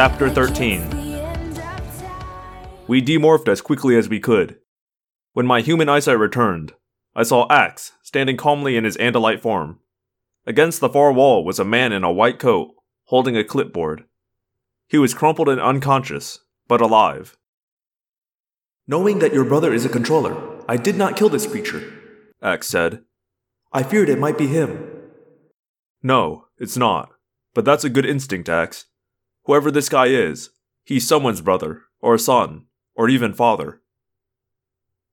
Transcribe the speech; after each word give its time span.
Chapter 0.00 0.30
13 0.30 0.88
We 2.86 3.02
demorphed 3.02 3.48
as 3.48 3.60
quickly 3.60 3.98
as 3.98 4.08
we 4.08 4.18
could. 4.18 4.56
When 5.34 5.44
my 5.44 5.60
human 5.60 5.90
eyesight 5.90 6.18
returned, 6.18 6.72
I 7.14 7.22
saw 7.22 7.46
Ax 7.50 7.92
standing 8.00 8.38
calmly 8.38 8.78
in 8.78 8.84
his 8.84 8.96
Andalite 8.96 9.40
form. 9.40 9.80
Against 10.46 10.80
the 10.80 10.88
far 10.88 11.12
wall 11.12 11.44
was 11.44 11.58
a 11.58 11.66
man 11.66 11.92
in 11.92 12.02
a 12.02 12.10
white 12.10 12.38
coat, 12.38 12.70
holding 13.08 13.36
a 13.36 13.44
clipboard. 13.44 14.04
He 14.88 14.96
was 14.96 15.12
crumpled 15.12 15.50
and 15.50 15.60
unconscious, 15.60 16.38
but 16.66 16.80
alive. 16.80 17.36
Knowing 18.86 19.18
that 19.18 19.34
your 19.34 19.44
brother 19.44 19.74
is 19.74 19.84
a 19.84 19.90
controller, 19.90 20.34
I 20.66 20.78
did 20.78 20.96
not 20.96 21.14
kill 21.14 21.28
this 21.28 21.46
creature, 21.46 21.92
Ax 22.40 22.68
said. 22.68 23.02
I 23.70 23.82
feared 23.82 24.08
it 24.08 24.18
might 24.18 24.38
be 24.38 24.46
him. 24.46 24.82
No, 26.02 26.46
it's 26.56 26.78
not. 26.78 27.10
But 27.52 27.66
that's 27.66 27.84
a 27.84 27.90
good 27.90 28.06
instinct, 28.06 28.48
Ax. 28.48 28.86
Whoever 29.50 29.72
this 29.72 29.88
guy 29.88 30.06
is, 30.06 30.50
he's 30.84 31.08
someone's 31.08 31.40
brother, 31.40 31.82
or 32.00 32.16
son, 32.18 32.66
or 32.94 33.08
even 33.08 33.32
father. 33.32 33.82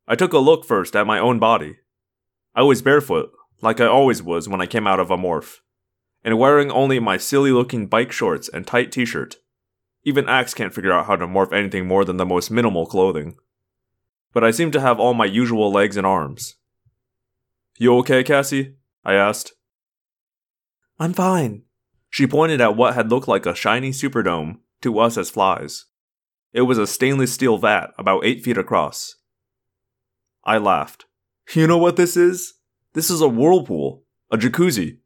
I 0.07 0.13
took 0.13 0.31
a 0.31 0.37
look 0.37 0.63
first 0.63 0.95
at 0.95 1.07
my 1.07 1.17
own 1.17 1.39
body. 1.39 1.77
I 2.53 2.61
was 2.61 2.83
barefoot, 2.83 3.31
like 3.63 3.81
I 3.81 3.87
always 3.87 4.21
was 4.21 4.47
when 4.47 4.61
I 4.61 4.67
came 4.67 4.85
out 4.85 4.99
of 4.99 5.09
a 5.09 5.17
morph, 5.17 5.61
and 6.23 6.37
wearing 6.37 6.69
only 6.69 6.99
my 6.99 7.17
silly 7.17 7.49
looking 7.49 7.87
bike 7.87 8.11
shorts 8.11 8.47
and 8.47 8.67
tight 8.67 8.91
t 8.91 9.05
shirt. 9.05 9.37
Even 10.03 10.29
Ax 10.29 10.53
can't 10.53 10.71
figure 10.71 10.93
out 10.93 11.07
how 11.07 11.15
to 11.15 11.25
morph 11.25 11.51
anything 11.51 11.87
more 11.87 12.05
than 12.05 12.17
the 12.17 12.23
most 12.23 12.51
minimal 12.51 12.85
clothing. 12.85 13.37
But 14.33 14.43
I 14.43 14.51
seem 14.51 14.69
to 14.69 14.81
have 14.81 14.99
all 14.99 15.15
my 15.15 15.25
usual 15.25 15.71
legs 15.71 15.97
and 15.97 16.05
arms. 16.05 16.57
You 17.79 17.97
okay, 17.97 18.23
Cassie? 18.23 18.75
I 19.03 19.15
asked. 19.15 19.53
I'm 20.99 21.13
fine. 21.13 21.63
She 22.09 22.27
pointed 22.27 22.61
at 22.61 22.75
what 22.75 22.95
had 22.95 23.09
looked 23.09 23.27
like 23.27 23.45
a 23.45 23.55
shiny 23.55 23.91
superdome 23.91 24.59
to 24.81 24.99
us 24.99 25.17
as 25.17 25.29
flies. 25.29 25.85
It 26.53 26.61
was 26.61 26.77
a 26.77 26.87
stainless 26.87 27.33
steel 27.33 27.57
vat 27.57 27.91
about 27.97 28.25
eight 28.25 28.43
feet 28.43 28.57
across. 28.57 29.15
I 30.43 30.57
laughed. 30.57 31.05
You 31.53 31.67
know 31.67 31.77
what 31.77 31.95
this 31.97 32.17
is? 32.17 32.53
This 32.93 33.09
is 33.09 33.21
a 33.21 33.27
whirlpool, 33.27 34.03
a 34.31 34.37
jacuzzi. 34.37 34.99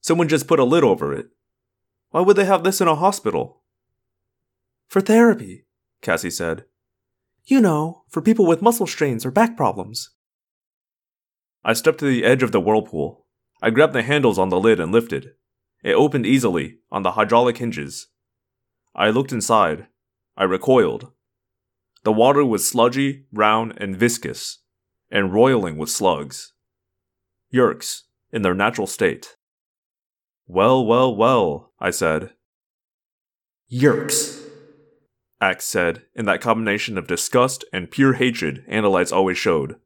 Someone 0.00 0.28
just 0.28 0.46
put 0.46 0.58
a 0.58 0.64
lid 0.64 0.84
over 0.84 1.12
it. 1.12 1.28
Why 2.10 2.20
would 2.20 2.36
they 2.36 2.44
have 2.44 2.64
this 2.64 2.80
in 2.80 2.88
a 2.88 2.94
hospital? 2.94 3.62
For 4.88 5.00
therapy, 5.00 5.66
Cassie 6.02 6.30
said. 6.30 6.64
You 7.44 7.60
know, 7.60 8.04
for 8.08 8.20
people 8.20 8.46
with 8.46 8.62
muscle 8.62 8.86
strains 8.86 9.24
or 9.24 9.30
back 9.30 9.56
problems. 9.56 10.10
I 11.64 11.72
stepped 11.72 11.98
to 12.00 12.06
the 12.06 12.24
edge 12.24 12.42
of 12.42 12.52
the 12.52 12.60
whirlpool. 12.60 13.26
I 13.62 13.70
grabbed 13.70 13.92
the 13.92 14.02
handles 14.02 14.38
on 14.38 14.48
the 14.48 14.58
lid 14.58 14.80
and 14.80 14.90
lifted. 14.90 15.32
It 15.82 15.94
opened 15.94 16.26
easily 16.26 16.78
on 16.90 17.02
the 17.02 17.12
hydraulic 17.12 17.58
hinges. 17.58 18.08
I 18.94 19.10
looked 19.10 19.32
inside. 19.32 19.86
I 20.36 20.44
recoiled. 20.44 21.12
The 22.04 22.12
water 22.12 22.44
was 22.44 22.66
sludgy, 22.66 23.26
round, 23.32 23.74
and 23.76 23.96
viscous, 23.96 24.58
and 25.10 25.32
roiling 25.32 25.76
with 25.76 25.90
slugs. 25.90 26.52
Yeerks, 27.52 28.02
in 28.32 28.42
their 28.42 28.54
natural 28.54 28.86
state. 28.86 29.36
Well, 30.46 30.84
well, 30.84 31.14
well, 31.14 31.72
I 31.78 31.90
said. 31.90 32.30
Yeerks, 33.70 34.40
Ax 35.40 35.64
said, 35.64 36.02
in 36.14 36.26
that 36.26 36.40
combination 36.40 36.98
of 36.98 37.06
disgust 37.06 37.64
and 37.72 37.90
pure 37.90 38.14
hatred 38.14 38.64
Andalites 38.68 39.12
always 39.12 39.38
showed. 39.38 39.76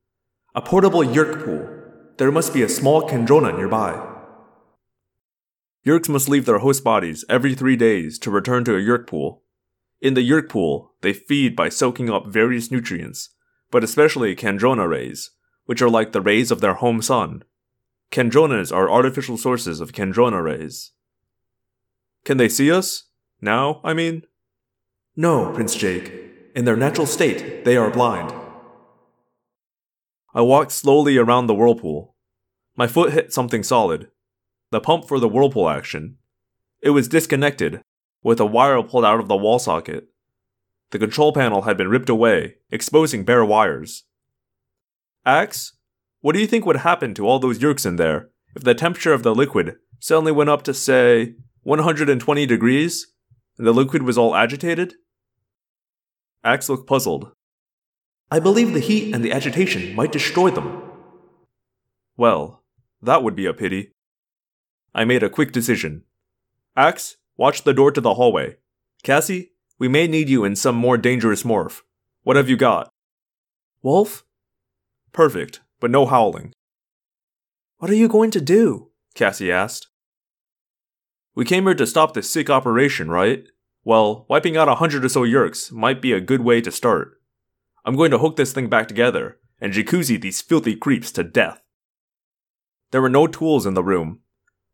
A 0.55 0.63
portable 0.63 1.05
Yeerk 1.05 1.45
pool. 1.45 1.69
There 2.17 2.33
must 2.33 2.53
be 2.53 2.63
a 2.63 2.69
small 2.69 3.09
Kandrona 3.09 3.57
nearby. 3.57 4.14
Yeerks 5.87 6.09
must 6.09 6.29
leave 6.29 6.47
their 6.47 6.59
host 6.59 6.83
bodies 6.83 7.25
every 7.29 7.55
three 7.55 7.77
days 7.77 8.19
to 8.21 8.31
return 8.31 8.65
to 8.65 8.75
a 8.75 8.81
Yeerk 8.81 9.07
pool. 9.07 9.43
In 10.01 10.15
the 10.15 10.27
Yeerk 10.27 10.49
pool, 10.49 10.95
they 11.03 11.13
feed 11.13 11.55
by 11.55 11.69
soaking 11.69 12.09
up 12.09 12.27
various 12.27 12.71
nutrients, 12.71 13.31
but 13.71 13.85
especially 13.85 14.35
Kandrona 14.35 14.89
rays, 14.89 15.33
which 15.67 15.83
are 15.83 15.91
like 15.91 16.13
the 16.13 16.23
rays 16.23 16.51
of 16.51 16.61
their 16.61 16.75
home 16.75 17.03
sun. 17.03 17.45
Kandronas 18.11 18.75
are 18.75 18.91
artificial 18.91 19.37
sources 19.37 19.81
of 19.81 19.93
Kandrona 19.93 20.43
rays. 20.43 20.93
Can 22.25 22.39
they 22.39 22.49
see 22.49 22.73
us? 22.73 23.05
Now, 23.43 23.81
I 23.85 23.93
mean? 23.93 24.23
No, 25.17 25.53
Prince 25.53 25.75
Jake. 25.75 26.13
In 26.55 26.65
their 26.65 26.77
natural 26.77 27.07
state, 27.07 27.65
they 27.65 27.77
are 27.77 27.91
blind. 27.91 28.33
I 30.35 30.41
walked 30.41 30.73
slowly 30.73 31.19
around 31.19 31.47
the 31.47 31.55
whirlpool. 31.55 32.15
My 32.77 32.87
foot 32.87 33.13
hit 33.13 33.33
something 33.33 33.63
solid, 33.63 34.09
the 34.75 34.81
pump 34.81 35.07
for 35.07 35.21
the 35.21 35.29
whirlpool 35.29 35.71
action. 35.71 36.17
It 36.83 36.91
was 36.91 37.07
disconnected, 37.07 37.81
with 38.25 38.41
a 38.41 38.45
wire 38.45 38.83
pulled 38.83 39.05
out 39.05 39.21
of 39.21 39.29
the 39.29 39.37
wall 39.37 39.61
socket. 39.61 40.09
The 40.91 40.99
control 40.99 41.33
panel 41.33 41.63
had 41.63 41.77
been 41.77 41.89
ripped 41.89 42.09
away, 42.09 42.57
exposing 42.71 43.25
bare 43.25 43.45
wires. 43.45 44.03
Ax, 45.25 45.77
what 46.23 46.35
do 46.35 46.41
you 46.41 46.47
think 46.49 46.67
would 46.67 46.79
happen 46.79 47.15
to 47.15 47.27
all 47.27 47.39
those 47.39 47.61
yeerks 47.61 47.87
in 47.87 47.97
there 47.97 48.31
if 48.57 48.65
the 48.65 48.75
temperature 48.75 49.13
of 49.13 49.23
the 49.23 49.35
liquid 49.35 49.77
suddenly 50.01 50.33
went 50.33 50.51
up 50.51 50.63
to, 50.65 50.75
say, 50.75 51.35
120 51.63 52.47
degrees, 52.47 53.07
and 53.57 53.67
the 53.67 53.73
liquid 53.73 54.03
was 54.03 54.19
all 54.19 54.35
agitated? 54.35 54.95
Ax 56.43 56.69
looked 56.69 56.89
puzzled. 56.89 57.31
I 58.29 58.41
believe 58.41 58.75
the 58.75 58.81
heat 58.81 59.15
and 59.15 59.25
the 59.25 59.33
agitation 59.33 59.95
might 59.95 60.13
destroy 60.13 60.51
them. 60.51 60.83
Well, 62.17 62.65
that 63.01 63.23
would 63.23 63.37
be 63.37 63.47
a 63.47 63.55
pity. 63.55 63.94
I 64.95 65.05
made 65.05 65.23
a 65.23 65.31
quick 65.31 65.53
decision. 65.53 66.05
Ax, 66.77 67.17
watch 67.37 67.63
the 67.63 67.75
door 67.75 67.91
to 67.91 68.01
the 68.01 68.15
hallway. 68.15 68.57
Cassie, 69.03 69.53
we 69.79 69.89
may 69.89 70.07
need 70.07 70.29
you 70.29 70.45
in 70.45 70.55
some 70.57 70.77
more 70.77 70.97
dangerous 70.97 71.43
morph. 71.43 71.83
What 72.23 72.37
have 72.37 72.49
you 72.49 72.57
got? 72.57 72.91
Wolf? 73.83 74.25
Perfect, 75.13 75.61
but 75.81 75.91
no 75.91 76.07
howling. 76.07 76.53
What 77.79 77.91
are 77.91 77.95
you 77.95 78.09
going 78.09 78.31
to 78.31 78.41
do? 78.41 78.91
Cassie 79.15 79.53
asked. 79.53 79.89
We 81.35 81.45
came 81.45 81.65
here 81.65 81.75
to 81.75 81.87
stop 81.87 82.15
this 82.15 82.31
sick 82.31 82.49
operation, 82.49 83.11
right? 83.11 83.45
Well, 83.85 84.25
wiping 84.29 84.57
out 84.57 84.69
a 84.69 84.77
hundred 84.77 85.05
or 85.05 85.09
so 85.09 85.23
yeerks 85.23 85.73
might 85.73 86.01
be 86.01 86.13
a 86.13 86.21
good 86.21 86.41
way 86.41 86.61
to 86.61 86.71
start. 86.71 87.21
I'm 87.85 87.97
going 87.97 88.13
to 88.13 88.19
hook 88.19 88.37
this 88.37 88.53
thing 88.53 88.69
back 88.69 88.89
together 88.89 89.39
and 89.61 89.73
jacuzzi 89.73 90.21
these 90.21 90.41
filthy 90.41 90.77
creeps 90.77 91.11
to 91.13 91.25
death. 91.25 91.61
There 92.91 93.03
were 93.03 93.11
no 93.11 93.27
tools 93.27 93.67
in 93.67 93.75
the 93.75 93.83
room, 93.83 94.21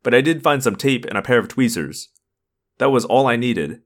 but 0.03 0.13
I 0.13 0.21
did 0.21 0.43
find 0.43 0.63
some 0.63 0.75
tape 0.75 1.05
and 1.05 1.17
a 1.17 1.21
pair 1.21 1.39
of 1.39 1.47
tweezers. 1.47 2.09
That 2.77 2.89
was 2.89 3.05
all 3.05 3.27
I 3.27 3.35
needed. 3.35 3.81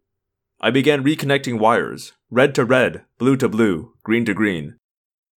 I 0.61 0.71
began 0.71 1.03
reconnecting 1.03 1.59
wires, 1.59 2.13
red 2.29 2.55
to 2.55 2.65
red, 2.65 3.03
blue 3.17 3.35
to 3.37 3.49
blue, 3.49 3.93
green 4.03 4.25
to 4.25 4.33
green. 4.33 4.77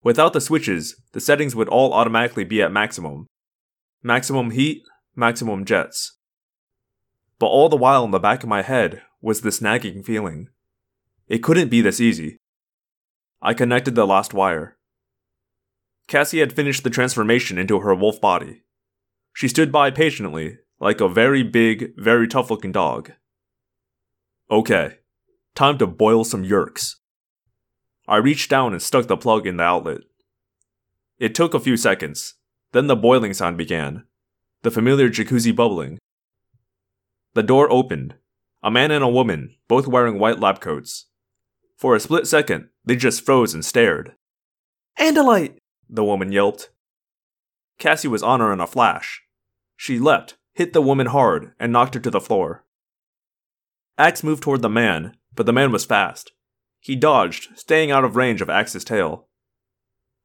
Without 0.02 0.32
the 0.32 0.40
switches, 0.40 1.00
the 1.12 1.20
settings 1.20 1.56
would 1.56 1.68
all 1.68 1.92
automatically 1.92 2.44
be 2.44 2.62
at 2.62 2.70
maximum. 2.70 3.26
Maximum 4.02 4.50
heat, 4.50 4.82
maximum 5.16 5.64
jets. 5.64 6.18
But 7.38 7.46
all 7.46 7.68
the 7.68 7.76
while 7.76 8.04
in 8.04 8.10
the 8.10 8.18
back 8.18 8.42
of 8.42 8.48
my 8.48 8.62
head 8.62 9.02
was 9.20 9.40
this 9.40 9.60
nagging 9.60 10.02
feeling. 10.02 10.48
It 11.26 11.42
couldn't 11.42 11.70
be 11.70 11.80
this 11.80 12.00
easy. 12.00 12.36
I 13.42 13.54
connected 13.54 13.94
the 13.94 14.06
last 14.06 14.32
wire. 14.32 14.76
Cassie 16.08 16.38
had 16.38 16.52
finished 16.52 16.84
the 16.84 16.90
transformation 16.90 17.58
into 17.58 17.80
her 17.80 17.94
wolf 17.94 18.20
body. 18.20 18.62
She 19.32 19.48
stood 19.48 19.72
by 19.72 19.90
patiently, 19.90 20.58
like 20.78 21.00
a 21.00 21.08
very 21.08 21.42
big, 21.42 21.92
very 21.96 22.28
tough 22.28 22.50
looking 22.50 22.72
dog. 22.72 23.12
Okay, 24.50 24.98
time 25.54 25.78
to 25.78 25.86
boil 25.86 26.24
some 26.24 26.44
yeerks. 26.44 26.96
I 28.06 28.16
reached 28.16 28.50
down 28.50 28.72
and 28.72 28.82
stuck 28.82 29.06
the 29.06 29.16
plug 29.16 29.46
in 29.46 29.56
the 29.56 29.64
outlet. 29.64 30.02
It 31.18 31.34
took 31.34 31.54
a 31.54 31.60
few 31.60 31.76
seconds, 31.76 32.34
then 32.72 32.86
the 32.86 32.96
boiling 32.96 33.34
sound 33.34 33.56
began, 33.56 34.04
the 34.62 34.70
familiar 34.70 35.08
jacuzzi 35.08 35.54
bubbling. 35.54 35.98
The 37.34 37.42
door 37.42 37.70
opened, 37.70 38.14
a 38.62 38.70
man 38.70 38.90
and 38.90 39.02
a 39.02 39.08
woman, 39.08 39.56
both 39.68 39.86
wearing 39.86 40.18
white 40.18 40.40
lab 40.40 40.60
coats. 40.60 41.06
For 41.76 41.94
a 41.94 42.00
split 42.00 42.26
second, 42.26 42.68
they 42.84 42.96
just 42.96 43.24
froze 43.24 43.54
and 43.54 43.64
stared. 43.64 44.14
Andalite! 44.98 45.56
The 45.88 46.04
woman 46.04 46.32
yelped. 46.32 46.70
Cassie 47.78 48.08
was 48.08 48.22
on 48.22 48.40
her 48.40 48.52
in 48.52 48.60
a 48.60 48.66
flash. 48.66 49.22
She 49.76 49.98
leapt, 49.98 50.36
hit 50.56 50.72
the 50.72 50.80
woman 50.80 51.08
hard, 51.08 51.52
and 51.60 51.70
knocked 51.70 51.94
her 51.94 52.00
to 52.00 52.10
the 52.10 52.20
floor. 52.20 52.64
Ax 53.98 54.24
moved 54.24 54.42
toward 54.42 54.62
the 54.62 54.70
man, 54.70 55.14
but 55.34 55.44
the 55.44 55.52
man 55.52 55.70
was 55.70 55.84
fast. 55.84 56.32
He 56.80 56.96
dodged, 56.96 57.58
staying 57.58 57.90
out 57.90 58.04
of 58.04 58.16
range 58.16 58.40
of 58.40 58.48
Ax's 58.48 58.82
tail. 58.82 59.28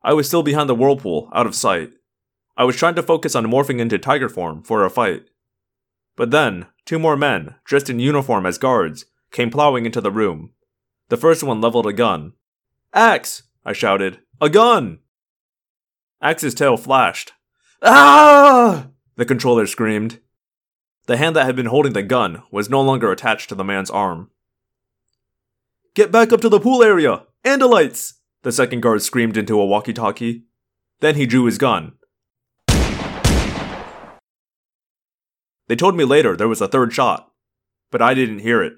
I 0.02 0.14
was 0.14 0.28
still 0.28 0.42
behind 0.42 0.70
the 0.70 0.76
whirlpool, 0.76 1.30
out 1.34 1.46
of 1.46 1.54
sight. 1.54 1.92
I 2.56 2.64
was 2.64 2.78
trying 2.78 2.96
to 2.96 3.04
focus 3.04 3.36
on 3.36 3.46
morphing 3.46 3.80
into 3.80 3.98
tiger 3.98 4.30
form 4.30 4.64
for 4.64 4.86
a 4.86 4.90
fight. 4.90 5.24
But 6.16 6.32
then, 6.32 6.68
two 6.86 6.98
more 6.98 7.18
men, 7.18 7.56
dressed 7.66 7.90
in 7.90 8.00
uniform 8.00 8.46
as 8.46 8.58
guards, 8.58 9.06
came 9.32 9.50
plowing 9.50 9.86
into 9.86 10.00
the 10.00 10.12
room. 10.12 10.52
The 11.10 11.18
first 11.18 11.44
one 11.44 11.60
leveled 11.60 11.88
a 11.88 11.94
gun. 11.94 12.34
Ax! 12.94 13.44
I 13.66 13.74
shouted. 13.74 14.20
A 14.40 14.50
gun! 14.50 15.00
Ax's 16.22 16.56
tail 16.56 16.78
flashed. 16.78 17.34
Ah! 17.82 18.91
The 19.16 19.26
controller 19.26 19.68
screamed. 19.68 20.20
The 21.08 21.18
hand 21.18 21.36
that 21.36 21.46
had 21.46 21.56
been 21.56 21.66
holding 21.66 21.94
the 21.94 22.04
gun 22.04 22.44
was 22.52 22.70
no 22.70 22.82
longer 22.82 23.12
attached 23.12 23.50
to 23.50 23.56
the 23.56 23.64
man's 23.64 23.90
arm. 23.90 24.30
Get 25.94 26.12
back 26.12 26.32
up 26.32 26.42
to 26.42 26.50
the 26.50 26.60
pool 26.60 26.84
area! 26.84 27.24
Andalites! 27.44 28.14
The 28.44 28.52
second 28.52 28.82
guard 28.82 29.02
screamed 29.02 29.36
into 29.38 29.60
a 29.60 29.66
walkie 29.66 29.94
talkie. 29.94 30.46
Then 31.02 31.16
he 31.16 31.26
drew 31.26 31.46
his 31.46 31.58
gun. 31.58 31.94
They 35.68 35.76
told 35.76 35.96
me 35.96 36.04
later 36.04 36.36
there 36.36 36.48
was 36.48 36.62
a 36.62 36.68
third 36.68 36.94
shot, 36.94 37.32
but 37.92 38.02
I 38.02 38.14
didn't 38.14 38.40
hear 38.40 38.62
it. 38.64 38.74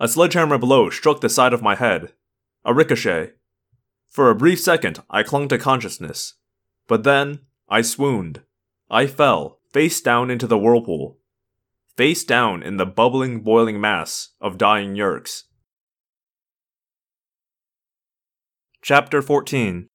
A 0.00 0.08
sledgehammer 0.08 0.58
blow 0.58 0.90
struck 0.90 1.20
the 1.20 1.28
side 1.28 1.52
of 1.52 1.62
my 1.62 1.74
head. 1.74 2.12
A 2.64 2.72
ricochet. 2.72 3.32
For 4.08 4.30
a 4.30 4.34
brief 4.34 4.60
second, 4.60 5.02
I 5.10 5.22
clung 5.22 5.48
to 5.48 5.58
consciousness. 5.58 6.34
But 6.86 7.04
then, 7.04 7.40
I 7.68 7.82
swooned. 7.82 8.42
I 8.90 9.06
fell, 9.06 9.60
face 9.70 10.00
down 10.00 10.30
into 10.30 10.46
the 10.46 10.58
whirlpool. 10.58 11.18
Face 11.96 12.24
down 12.24 12.62
in 12.62 12.78
the 12.78 12.86
bubbling, 12.86 13.40
boiling 13.40 13.80
mass 13.80 14.30
of 14.40 14.56
dying 14.56 14.94
Yeerks. 14.94 15.42
Chapter 18.80 19.20
14 19.20 19.88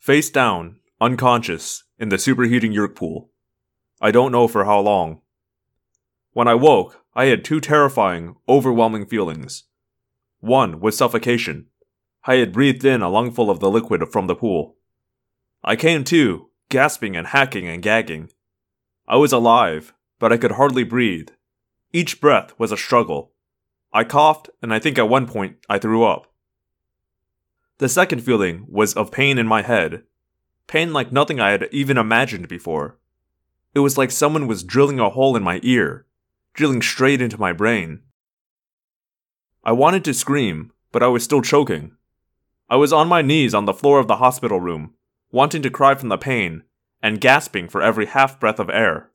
Face 0.00 0.28
down, 0.28 0.80
unconscious, 1.00 1.84
in 1.98 2.10
the 2.10 2.16
superheating 2.16 2.74
Yeerk 2.74 2.94
pool. 2.94 3.30
I 4.00 4.10
don't 4.10 4.32
know 4.32 4.46
for 4.46 4.66
how 4.66 4.80
long. 4.80 5.22
When 6.32 6.48
I 6.48 6.54
woke, 6.54 7.02
I 7.14 7.26
had 7.26 7.42
two 7.42 7.60
terrifying, 7.60 8.34
overwhelming 8.46 9.06
feelings. 9.06 9.64
One 10.40 10.80
was 10.80 10.96
suffocation. 10.96 11.68
I 12.24 12.34
had 12.34 12.52
breathed 12.52 12.84
in 12.84 13.00
a 13.00 13.08
lungful 13.08 13.48
of 13.48 13.60
the 13.60 13.70
liquid 13.70 14.06
from 14.10 14.26
the 14.26 14.34
pool. 14.34 14.76
I 15.64 15.76
came 15.76 16.04
to, 16.04 16.50
gasping 16.72 17.14
and 17.14 17.28
hacking 17.28 17.68
and 17.68 17.82
gagging. 17.82 18.30
I 19.06 19.16
was 19.16 19.32
alive, 19.32 19.92
but 20.18 20.32
I 20.32 20.38
could 20.38 20.52
hardly 20.52 20.84
breathe. 20.84 21.28
Each 21.92 22.18
breath 22.18 22.58
was 22.58 22.72
a 22.72 22.78
struggle. 22.78 23.32
I 23.92 24.04
coughed, 24.04 24.48
and 24.62 24.72
I 24.72 24.78
think 24.78 24.98
at 24.98 25.08
one 25.08 25.26
point 25.26 25.58
I 25.68 25.78
threw 25.78 26.02
up. 26.02 26.32
The 27.76 27.90
second 27.90 28.20
feeling 28.20 28.64
was 28.68 28.94
of 28.94 29.12
pain 29.12 29.36
in 29.36 29.46
my 29.46 29.60
head. 29.60 30.04
Pain 30.66 30.94
like 30.94 31.12
nothing 31.12 31.40
I 31.40 31.50
had 31.50 31.68
even 31.72 31.98
imagined 31.98 32.48
before. 32.48 32.98
It 33.74 33.80
was 33.80 33.98
like 33.98 34.10
someone 34.10 34.46
was 34.46 34.64
drilling 34.64 34.98
a 34.98 35.10
hole 35.10 35.36
in 35.36 35.42
my 35.42 35.60
ear, 35.62 36.06
drilling 36.54 36.80
straight 36.80 37.20
into 37.20 37.38
my 37.38 37.52
brain. 37.52 38.00
I 39.62 39.72
wanted 39.72 40.04
to 40.04 40.14
scream, 40.14 40.72
but 40.90 41.02
I 41.02 41.08
was 41.08 41.22
still 41.22 41.42
choking. 41.42 41.96
I 42.70 42.76
was 42.76 42.94
on 42.94 43.08
my 43.08 43.20
knees 43.20 43.52
on 43.52 43.66
the 43.66 43.74
floor 43.74 43.98
of 43.98 44.08
the 44.08 44.16
hospital 44.16 44.58
room, 44.58 44.94
wanting 45.32 45.62
to 45.62 45.70
cry 45.70 45.94
from 45.94 46.10
the 46.10 46.18
pain, 46.18 46.62
and 47.02 47.20
gasping 47.20 47.68
for 47.68 47.82
every 47.82 48.06
half 48.06 48.38
breath 48.38 48.60
of 48.60 48.70
air. 48.70 49.10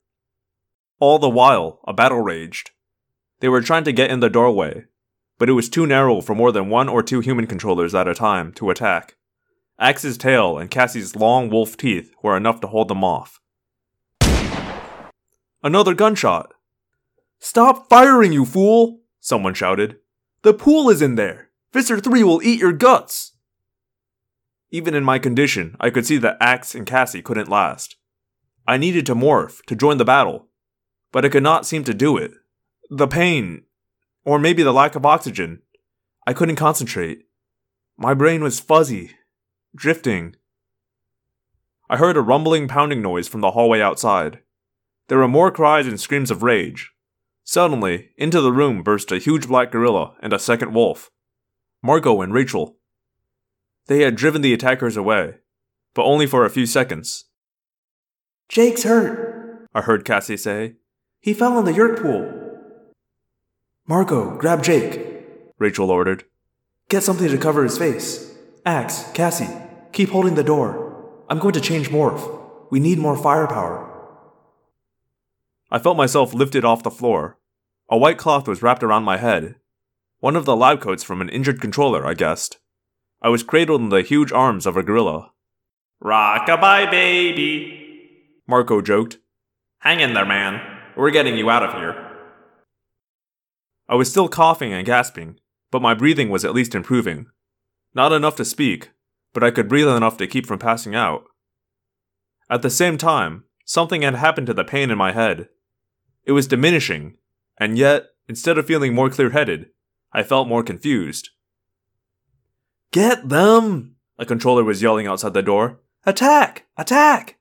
All 1.00 1.20
the 1.20 1.30
while, 1.30 1.80
a 1.88 1.94
battle 1.94 2.22
raged. 2.22 2.72
They 3.40 3.48
were 3.48 3.62
trying 3.62 3.84
to 3.86 3.94
get 3.94 4.10
in 4.10 4.20
the 4.20 4.30
doorway, 4.30 4.86
but 5.38 5.48
it 5.48 5.54
was 5.54 5.70
too 5.70 5.86
narrow 5.86 6.20
for 6.22 6.34
more 6.36 6.52
than 6.52 6.70
one 6.70 6.90
or 6.90 7.04
two 7.04 7.20
human 7.20 7.46
controllers 7.46 7.94
at 7.94 8.08
a 8.08 8.16
time 8.16 8.52
to 8.54 8.72
attack. 8.72 9.16
Ax's 9.80 10.18
tail 10.18 10.58
and 10.58 10.72
Cassie's 10.72 11.16
long 11.16 11.50
wolf 11.50 11.78
teeth 11.78 12.12
were 12.24 12.36
enough 12.36 12.60
to 12.62 12.68
hold 12.68 12.88
them 12.88 13.04
off. 13.04 13.40
Another 15.64 15.94
gunshot! 15.94 16.54
Stop 17.40 17.90
firing, 17.90 18.34
you 18.34 18.44
fool! 18.44 19.02
Someone 19.20 19.54
shouted. 19.54 19.98
The 20.42 20.54
pool 20.54 20.90
is 20.90 21.02
in 21.02 21.16
there! 21.16 21.52
Visser 21.74 22.00
3 22.00 22.24
will 22.24 22.42
eat 22.42 22.60
your 22.60 22.72
guts! 22.72 23.34
Even 24.72 24.94
in 24.94 25.04
my 25.04 25.18
condition, 25.20 25.76
I 25.80 25.90
could 25.90 26.06
see 26.06 26.18
that 26.18 26.38
Ax 26.42 26.76
and 26.76 26.86
Cassie 26.86 27.22
couldn't 27.22 27.50
last. 27.50 27.96
I 28.68 28.78
needed 28.78 29.06
to 29.06 29.16
morph 29.16 29.64
to 29.68 29.76
join 29.76 29.98
the 29.98 30.06
battle, 30.06 30.48
but 31.12 31.24
I 31.24 31.30
could 31.30 31.44
not 31.44 31.66
seem 31.66 31.84
to 31.86 31.94
do 31.94 32.18
it. 32.18 32.32
The 32.90 33.08
pain, 33.08 33.64
or 34.26 34.40
maybe 34.40 34.64
the 34.64 34.74
lack 34.74 34.96
of 34.96 35.06
oxygen. 35.06 35.62
I 36.26 36.34
couldn't 36.34 36.58
concentrate. 36.58 37.24
My 37.98 38.14
brain 38.14 38.44
was 38.44 38.60
fuzzy, 38.60 39.12
drifting. 39.76 40.36
I 41.90 41.96
heard 41.96 42.18
a 42.18 42.22
rumbling, 42.22 42.68
pounding 42.68 43.02
noise 43.02 43.30
from 43.30 43.40
the 43.40 43.52
hallway 43.52 43.80
outside. 43.80 44.40
There 45.08 45.20
were 45.20 45.30
more 45.30 45.52
cries 45.52 45.88
and 45.88 46.00
screams 46.00 46.30
of 46.30 46.44
rage. 46.44 46.92
Suddenly, 47.46 48.10
into 48.18 48.42
the 48.42 48.52
room 48.52 48.84
burst 48.84 49.14
a 49.14 49.18
huge 49.18 49.48
black 49.48 49.72
gorilla 49.72 50.16
and 50.22 50.34
a 50.34 50.40
second 50.40 50.74
wolf. 50.74 51.10
Marco 51.82 52.22
and 52.22 52.34
Rachel. 52.34 52.77
They 53.88 54.02
had 54.02 54.16
driven 54.16 54.42
the 54.42 54.54
attackers 54.54 54.98
away, 54.98 55.36
but 55.94 56.04
only 56.04 56.28
for 56.28 56.46
a 56.46 56.50
few 56.50 56.66
seconds. 56.66 57.26
Jake's 58.50 58.84
hurt, 58.84 59.68
I 59.74 59.82
heard 59.82 60.06
Cassie 60.06 60.38
say. 60.38 60.76
He 61.20 61.34
fell 61.34 61.58
in 61.58 61.66
the 61.66 61.74
Yeerk 61.74 62.02
pool. 62.02 62.34
Marco, 63.88 64.38
grab 64.38 64.64
Jake, 64.64 65.08
Rachel 65.58 65.90
ordered. 65.90 66.26
Get 66.90 67.04
something 67.04 67.28
to 67.28 67.38
cover 67.38 67.64
his 67.64 67.78
face. 67.78 68.34
Ax, 68.66 69.10
Cassie, 69.14 69.50
keep 69.92 70.10
holding 70.10 70.36
the 70.36 70.44
door. 70.44 71.24
I'm 71.30 71.40
going 71.40 71.54
to 71.54 71.62
change 71.62 71.90
morph. 71.90 72.70
We 72.70 72.80
need 72.80 73.00
more 73.00 73.18
firepower. 73.18 73.86
I 75.72 75.80
felt 75.80 75.98
myself 75.98 76.34
lifted 76.34 76.64
off 76.64 76.84
the 76.84 76.92
floor. 76.92 77.38
A 77.90 77.98
white 77.98 78.18
cloth 78.18 78.48
was 78.48 78.62
wrapped 78.62 78.84
around 78.84 79.04
my 79.04 79.18
head. 79.18 79.56
One 80.20 80.36
of 80.36 80.46
the 80.46 80.56
lab 80.56 80.82
coats 80.82 81.04
from 81.04 81.22
an 81.22 81.30
injured 81.30 81.62
controller, 81.62 82.06
I 82.06 82.14
guessed. 82.14 82.60
I 83.28 83.30
was 83.30 83.44
cradled 83.44 83.82
in 83.82 83.90
the 83.90 84.04
huge 84.04 84.32
arms 84.32 84.66
of 84.66 84.78
a 84.78 84.84
gorilla. 84.84 85.34
Rockabye, 86.02 86.90
baby, 86.90 88.40
Marco 88.48 88.80
joked. 88.82 89.18
Hang 89.80 90.00
in 90.00 90.14
there, 90.14 90.26
man. 90.26 90.62
We're 90.96 91.12
getting 91.12 91.36
you 91.36 91.50
out 91.50 91.62
of 91.62 91.74
here. 91.74 92.10
I 93.90 93.96
was 93.96 94.10
still 94.10 94.30
coughing 94.30 94.72
and 94.72 94.86
gasping, 94.86 95.42
but 95.72 95.82
my 95.82 95.94
breathing 95.94 96.30
was 96.30 96.46
at 96.46 96.54
least 96.54 96.74
improving. 96.74 97.26
Not 97.94 98.14
enough 98.14 98.38
to 98.38 98.46
speak, 98.46 98.92
but 99.34 99.44
I 99.44 99.52
could 99.52 99.68
breathe 99.68 99.90
enough 99.90 100.16
to 100.20 100.26
keep 100.28 100.46
from 100.46 100.60
passing 100.60 100.96
out. 100.96 101.26
At 102.50 102.62
the 102.62 102.70
same 102.70 102.98
time, 102.98 103.44
something 103.66 104.04
had 104.04 104.16
happened 104.16 104.48
to 104.48 104.54
the 104.54 104.64
pain 104.64 104.90
in 104.90 104.98
my 104.98 105.12
head. 105.12 105.50
It 106.24 106.32
was 106.32 106.48
diminishing, 106.48 107.18
and 107.58 107.78
yet, 107.78 108.06
instead 108.30 108.58
of 108.58 108.68
feeling 108.68 108.96
more 108.96 109.10
clear 109.10 109.32
headed, 109.32 109.66
I 110.14 110.24
felt 110.24 110.48
more 110.48 110.64
confused. 110.64 111.32
Get 112.92 113.30
them! 113.30 113.96
A 114.18 114.26
controller 114.26 114.64
was 114.64 114.82
yelling 114.82 115.08
outside 115.08 115.34
the 115.34 115.42
door. 115.42 115.80
Attack! 116.06 116.66
Attack! 116.78 117.38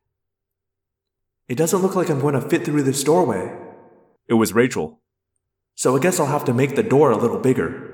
It 1.48 1.56
doesn't 1.56 1.80
look 1.80 1.94
like 1.94 2.10
I'm 2.10 2.20
going 2.20 2.34
to 2.34 2.40
fit 2.40 2.64
through 2.64 2.82
this 2.82 3.04
doorway. 3.04 3.56
It 4.26 4.34
was 4.34 4.52
Rachel. 4.52 5.00
So 5.74 5.96
I 5.96 6.00
guess 6.00 6.18
I'll 6.18 6.26
have 6.26 6.44
to 6.46 6.54
make 6.54 6.74
the 6.74 6.82
door 6.82 7.10
a 7.10 7.16
little 7.16 7.38
bigger. 7.38 7.92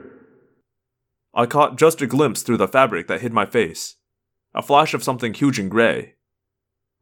I 1.35 1.47
caught 1.47 1.79
just 1.79 2.01
a 2.01 2.07
glimpse 2.07 2.43
through 2.43 2.57
the 2.59 2.69
fabric 2.69 3.09
that 3.09 3.21
hid 3.21 3.33
my 3.33 3.45
face. 3.45 3.97
A 4.55 4.63
flash 4.63 4.95
of 4.95 5.03
something 5.03 5.35
huge 5.35 5.59
and 5.59 5.71
gray. 5.71 6.15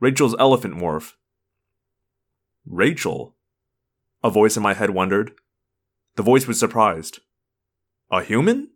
Rachel's 0.00 0.36
elephant 0.38 0.74
morph. 0.74 1.14
Rachel? 2.66 3.36
A 4.22 4.30
voice 4.30 4.56
in 4.56 4.62
my 4.62 4.74
head 4.74 4.90
wondered. 4.90 5.32
The 6.16 6.22
voice 6.22 6.46
was 6.46 6.58
surprised. 6.58 7.20
A 8.10 8.22
human? 8.22 8.70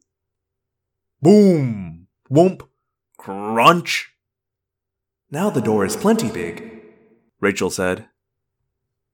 Boom! 1.24 2.06
Whoomp! 2.30 2.68
Crunch! 3.16 4.12
Now 5.30 5.48
the 5.48 5.62
door 5.62 5.86
is 5.86 5.96
plenty 5.96 6.30
big, 6.30 6.82
Rachel 7.40 7.70
said. 7.70 8.08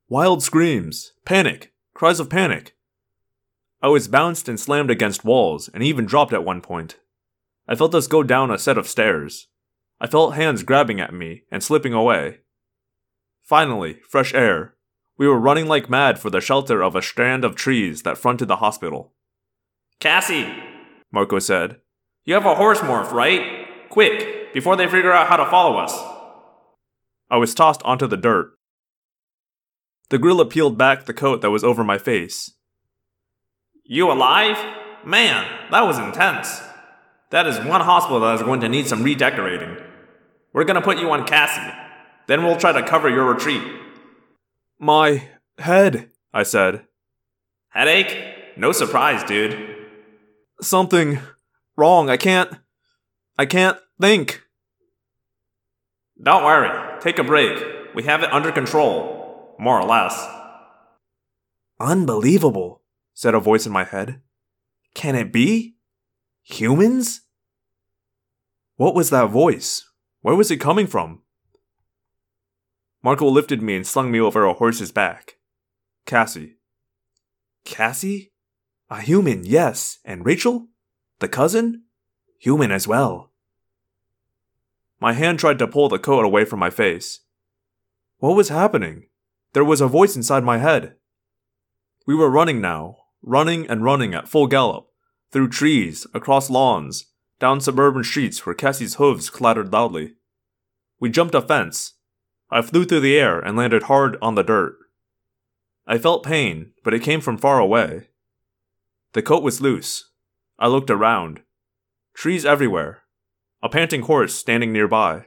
Wild 0.08 0.42
screams, 0.42 1.12
panic, 1.24 1.72
cries 1.94 2.18
of 2.18 2.28
panic. 2.28 2.74
Oh, 3.80 3.90
I 3.90 3.92
was 3.92 4.08
bounced 4.08 4.48
and 4.48 4.58
slammed 4.58 4.90
against 4.90 5.24
walls 5.24 5.70
and 5.72 5.84
even 5.84 6.04
dropped 6.04 6.32
at 6.32 6.42
one 6.42 6.60
point. 6.60 6.98
I 7.68 7.76
felt 7.76 7.94
us 7.94 8.08
go 8.08 8.24
down 8.24 8.50
a 8.50 8.58
set 8.58 8.76
of 8.76 8.88
stairs. 8.88 9.46
I 10.00 10.08
felt 10.08 10.34
hands 10.34 10.64
grabbing 10.64 11.00
at 11.00 11.14
me 11.14 11.44
and 11.48 11.62
slipping 11.62 11.92
away. 11.92 12.38
Finally, 13.44 14.00
fresh 14.02 14.34
air. 14.34 14.74
We 15.16 15.28
were 15.28 15.38
running 15.38 15.68
like 15.68 15.88
mad 15.88 16.18
for 16.18 16.28
the 16.28 16.40
shelter 16.40 16.82
of 16.82 16.96
a 16.96 17.02
strand 17.02 17.44
of 17.44 17.54
trees 17.54 18.02
that 18.02 18.18
fronted 18.18 18.48
the 18.48 18.56
hospital. 18.56 19.12
Cassie, 20.00 20.52
Marco 21.12 21.38
said. 21.38 21.76
You 22.24 22.34
have 22.34 22.46
a 22.46 22.54
horse 22.54 22.80
morph, 22.80 23.12
right? 23.12 23.88
Quick, 23.88 24.52
before 24.52 24.76
they 24.76 24.86
figure 24.86 25.12
out 25.12 25.28
how 25.28 25.36
to 25.36 25.46
follow 25.46 25.78
us. 25.78 25.98
I 27.30 27.36
was 27.36 27.54
tossed 27.54 27.82
onto 27.82 28.06
the 28.06 28.16
dirt. 28.16 28.52
The 30.10 30.18
gorilla 30.18 30.46
peeled 30.46 30.76
back 30.76 31.06
the 31.06 31.14
coat 31.14 31.40
that 31.40 31.50
was 31.50 31.64
over 31.64 31.84
my 31.84 31.98
face. 31.98 32.52
You 33.84 34.10
alive? 34.10 34.56
Man, 35.04 35.46
that 35.70 35.82
was 35.82 35.98
intense. 35.98 36.60
That 37.30 37.46
is 37.46 37.58
one 37.58 37.80
hospital 37.80 38.20
that 38.20 38.34
is 38.34 38.42
going 38.42 38.60
to 38.60 38.68
need 38.68 38.86
some 38.86 39.02
redecorating. 39.02 39.76
We're 40.52 40.64
gonna 40.64 40.82
put 40.82 40.98
you 40.98 41.10
on 41.10 41.26
Cassie. 41.26 41.72
Then 42.26 42.44
we'll 42.44 42.56
try 42.56 42.72
to 42.72 42.82
cover 42.82 43.08
your 43.08 43.24
retreat. 43.24 43.62
My 44.78 45.28
head, 45.58 46.10
I 46.32 46.42
said. 46.42 46.86
Headache? 47.70 48.56
No 48.56 48.72
surprise, 48.72 49.22
dude. 49.24 49.76
Something 50.60 51.20
wrong. 51.80 52.10
I 52.10 52.16
can't. 52.16 52.52
I 53.38 53.46
can't 53.46 53.78
think. 54.00 54.42
Don't 56.22 56.44
worry. 56.44 57.00
Take 57.00 57.18
a 57.18 57.24
break. 57.24 57.64
We 57.94 58.04
have 58.04 58.22
it 58.22 58.32
under 58.32 58.52
control. 58.52 59.56
More 59.58 59.80
or 59.80 59.86
less. 59.86 60.14
Unbelievable, 61.80 62.82
said 63.14 63.34
a 63.34 63.40
voice 63.40 63.64
in 63.64 63.72
my 63.72 63.84
head. 63.84 64.20
Can 64.94 65.14
it 65.14 65.32
be? 65.32 65.76
Humans? 66.42 67.22
What 68.76 68.94
was 68.94 69.10
that 69.10 69.30
voice? 69.30 69.88
Where 70.20 70.34
was 70.34 70.50
it 70.50 70.58
coming 70.58 70.86
from? 70.86 71.22
Marco 73.02 73.26
lifted 73.26 73.62
me 73.62 73.76
and 73.76 73.86
slung 73.86 74.10
me 74.10 74.20
over 74.20 74.44
a 74.44 74.52
horse's 74.52 74.92
back. 74.92 75.36
Cassie. 76.04 76.56
Cassie? 77.64 78.32
A 78.90 79.00
human, 79.00 79.44
yes. 79.44 79.98
And 80.04 80.26
Rachel? 80.26 80.68
The 81.20 81.28
cousin? 81.28 81.84
Human 82.38 82.72
as 82.72 82.88
well. 82.88 83.30
My 85.00 85.12
hand 85.12 85.38
tried 85.38 85.58
to 85.58 85.66
pull 85.66 85.90
the 85.90 85.98
coat 85.98 86.24
away 86.24 86.46
from 86.46 86.58
my 86.58 86.70
face. 86.70 87.20
What 88.18 88.36
was 88.36 88.48
happening? 88.48 89.04
There 89.52 89.64
was 89.64 89.82
a 89.82 89.86
voice 89.86 90.16
inside 90.16 90.44
my 90.44 90.58
head. 90.58 90.94
We 92.06 92.14
were 92.14 92.30
running 92.30 92.62
now, 92.62 92.96
running 93.22 93.68
and 93.68 93.84
running 93.84 94.14
at 94.14 94.28
full 94.28 94.46
gallop, 94.46 94.88
through 95.30 95.48
trees, 95.48 96.06
across 96.14 96.48
lawns, 96.48 97.06
down 97.38 97.60
suburban 97.60 98.02
streets 98.02 98.44
where 98.46 98.54
Cassie's 98.54 98.94
hooves 98.94 99.28
clattered 99.28 99.72
loudly. 99.72 100.14
We 101.00 101.10
jumped 101.10 101.34
a 101.34 101.42
fence. 101.42 101.94
I 102.50 102.62
flew 102.62 102.86
through 102.86 103.00
the 103.00 103.18
air 103.18 103.40
and 103.40 103.58
landed 103.58 103.84
hard 103.84 104.16
on 104.22 104.36
the 104.36 104.42
dirt. 104.42 104.76
I 105.86 105.98
felt 105.98 106.24
pain, 106.24 106.72
but 106.82 106.94
it 106.94 107.02
came 107.02 107.20
from 107.20 107.36
far 107.36 107.58
away. 107.58 108.08
The 109.12 109.22
coat 109.22 109.42
was 109.42 109.60
loose. 109.60 110.09
I 110.60 110.66
looked 110.68 110.90
around. 110.90 111.40
Trees 112.14 112.44
everywhere. 112.44 113.02
A 113.62 113.70
panting 113.70 114.02
horse 114.02 114.34
standing 114.34 114.72
nearby. 114.72 115.26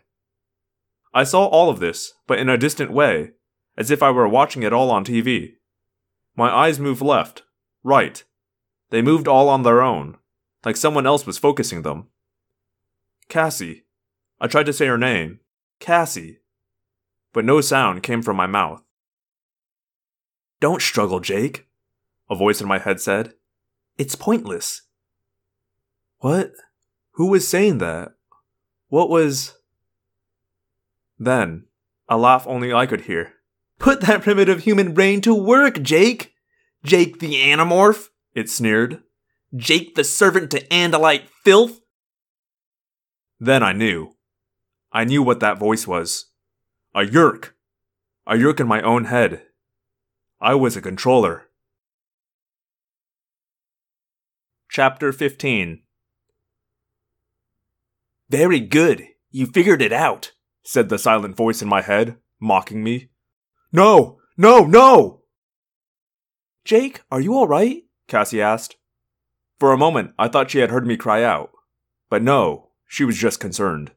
I 1.12 1.24
saw 1.24 1.46
all 1.46 1.72
of 1.72 1.80
this, 1.80 2.14
but 2.28 2.38
in 2.38 2.50
a 2.50 2.58
distant 2.58 2.92
way, 2.92 3.32
as 3.76 3.90
if 3.90 4.04
I 4.04 4.12
were 4.12 4.28
watching 4.28 4.62
it 4.62 4.74
all 4.74 4.92
on 4.92 5.04
TV. 5.04 5.54
My 6.36 6.54
eyes 6.54 6.80
moved 6.80 7.02
left, 7.02 7.42
right. 7.84 8.24
They 8.92 9.02
moved 9.02 9.28
all 9.28 9.50
on 9.50 9.64
their 9.64 9.82
own, 9.82 10.18
like 10.64 10.78
someone 10.78 11.08
else 11.08 11.26
was 11.26 11.40
focusing 11.40 11.82
them. 11.82 12.10
Cassie. 13.28 13.86
I 14.40 14.46
tried 14.46 14.68
to 14.68 14.74
say 14.74 14.86
her 14.86 14.98
name. 15.00 15.40
Cassie. 15.80 16.42
But 17.34 17.46
no 17.46 17.60
sound 17.60 18.04
came 18.04 18.22
from 18.22 18.38
my 18.38 18.46
mouth. 18.46 18.84
Don't 20.60 20.82
struggle, 20.82 21.20
Jake, 21.20 21.68
a 22.30 22.36
voice 22.36 22.62
in 22.62 22.68
my 22.68 22.78
head 22.78 23.02
said. 23.02 23.34
It's 23.98 24.16
pointless. 24.16 24.83
What? 26.24 26.54
Who 27.16 27.28
was 27.28 27.46
saying 27.46 27.80
that? 27.80 28.14
What 28.88 29.10
was. 29.10 29.58
Then, 31.20 31.66
a 32.08 32.16
laugh 32.16 32.48
only 32.48 32.72
I 32.72 32.86
could 32.86 33.02
hear. 33.02 33.34
Put 33.78 34.00
that 34.02 34.22
primitive 34.22 34.62
human 34.62 34.94
brain 34.94 35.20
to 35.20 35.36
work, 35.36 35.82
Jake! 35.82 36.34
Jake 36.82 37.20
the 37.20 37.34
Animorph! 37.34 38.08
It 38.34 38.50
sneered. 38.50 39.04
Jake 39.54 39.96
the 39.96 40.06
servant 40.06 40.50
to 40.52 40.66
Andalite 40.70 41.28
filth! 41.44 41.82
Then 43.38 43.62
I 43.62 43.74
knew. 43.74 44.16
I 44.94 45.04
knew 45.04 45.24
what 45.24 45.42
that 45.42 45.60
voice 45.60 45.86
was. 45.86 46.28
A 46.96 47.02
Yeerk! 47.02 47.50
A 48.26 48.36
Yeerk 48.36 48.62
in 48.62 48.68
my 48.68 48.82
own 48.82 49.06
head. 49.06 49.42
I 50.40 50.56
was 50.56 50.78
a 50.78 50.82
controller. 50.82 51.50
Chapter 54.70 55.12
15 55.12 55.82
Very 58.34 58.60
good. 58.60 59.10
You 59.30 59.46
figured 59.46 59.80
it 59.80 59.94
out, 59.94 60.32
said 60.64 60.90
the 60.90 60.98
silent 60.98 61.36
voice 61.36 61.62
in 61.62 61.68
my 61.68 61.84
head, 61.84 62.18
mocking 62.40 62.84
me. 62.84 63.10
No! 63.72 64.18
No! 64.36 64.66
No! 64.66 65.22
Jake, 66.66 67.04
are 67.12 67.22
you 67.22 67.36
alright? 67.36 67.84
Cassie 68.08 68.42
asked. 68.42 68.78
For 69.60 69.72
a 69.72 69.78
moment, 69.78 70.16
I 70.18 70.30
thought 70.30 70.50
she 70.50 70.58
had 70.58 70.72
heard 70.72 70.88
me 70.88 70.98
cry 70.98 71.24
out. 71.24 71.52
But 72.10 72.24
no, 72.24 72.70
she 72.88 73.04
was 73.04 73.20
just 73.20 73.40
concerned. 73.40 73.92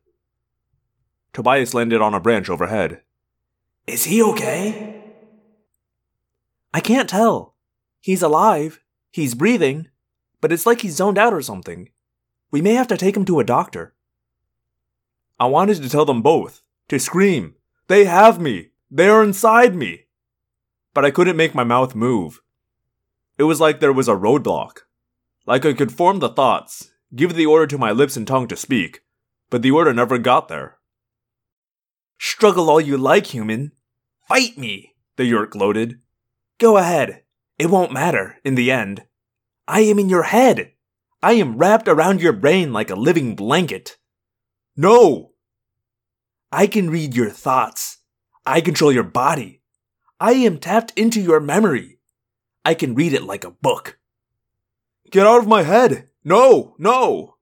Tobias 1.33 1.73
landed 1.73 2.03
on 2.03 2.13
a 2.13 2.21
branch 2.21 2.51
overhead. 2.51 3.01
Is 3.87 4.05
he 4.05 4.23
okay? 4.23 5.03
I 6.75 6.81
can't 6.81 7.09
tell. 7.09 7.55
He's 8.03 8.21
alive. 8.21 8.81
He's 9.11 9.35
breathing. 9.35 9.89
But 10.43 10.53
it's 10.53 10.67
like 10.67 10.83
he's 10.83 10.97
zoned 10.97 11.17
out 11.17 11.33
or 11.33 11.41
something. 11.41 11.89
We 12.51 12.61
may 12.61 12.75
have 12.75 12.89
to 12.89 12.99
take 12.99 13.17
him 13.17 13.25
to 13.25 13.41
a 13.41 13.45
doctor. 13.45 13.95
I 15.39 15.47
wanted 15.47 15.83
to 15.83 15.91
tell 15.91 16.05
them 16.05 16.23
both, 16.23 16.63
to 16.89 16.99
scream, 16.99 17.57
They 17.89 18.05
have 18.05 18.41
me! 18.41 18.71
They 18.91 19.09
are 19.09 19.23
inside 19.23 19.75
me! 19.75 20.07
But 20.95 21.05
I 21.05 21.11
couldn't 21.11 21.37
make 21.37 21.55
my 21.55 21.65
mouth 21.65 21.95
move. 21.95 22.41
It 23.37 23.43
was 23.43 23.61
like 23.61 23.81
there 23.81 23.93
was 23.93 24.09
a 24.09 24.15
roadblock. 24.15 24.79
Like 25.47 25.67
I 25.67 25.75
could 25.75 25.93
form 25.93 26.21
the 26.21 26.31
thoughts, 26.31 26.91
give 27.15 27.35
the 27.35 27.47
order 27.47 27.67
to 27.67 27.79
my 27.79 27.93
lips 27.93 28.17
and 28.17 28.27
tongue 28.27 28.49
to 28.49 28.57
speak, 28.57 29.03
but 29.51 29.63
the 29.63 29.71
order 29.71 29.93
never 29.93 30.19
got 30.19 30.49
there. 30.49 30.79
Struggle 32.19 32.71
all 32.71 32.81
you 32.81 32.97
like, 32.97 33.27
human. 33.27 33.73
Fight 34.27 34.57
me, 34.57 34.95
the 35.17 35.25
Yeerk 35.25 35.51
gloated. 35.51 36.01
Go 36.59 36.79
ahead. 36.79 37.23
It 37.59 37.71
won't 37.71 37.93
matter, 37.93 38.39
in 38.45 38.55
the 38.55 38.71
end. 38.71 39.05
I 39.69 39.81
am 39.81 39.99
in 39.99 40.09
your 40.09 40.25
head. 40.25 40.73
I 41.23 41.33
am 41.35 41.59
wrapped 41.59 41.89
around 41.89 42.23
your 42.23 42.33
brain 42.33 42.73
like 42.73 42.91
a 42.91 42.97
living 42.97 43.37
blanket. 43.37 43.99
No! 44.77 45.33
I 46.53 46.67
can 46.67 46.91
read 46.91 47.15
your 47.15 47.31
thoughts. 47.31 47.99
I 48.45 48.61
control 48.61 48.93
your 48.93 49.03
body. 49.03 49.63
I 50.21 50.33
am 50.33 50.59
tapped 50.59 50.93
into 50.97 51.21
your 51.21 51.41
memory. 51.41 51.99
I 52.65 52.75
can 52.75 52.95
read 52.95 53.13
it 53.13 53.23
like 53.23 53.45
a 53.45 53.51
book. 53.51 53.99
Get 55.11 55.27
out 55.27 55.41
of 55.41 55.49
my 55.49 55.63
head! 55.63 56.09
No, 56.25 56.75
no! 56.79 57.37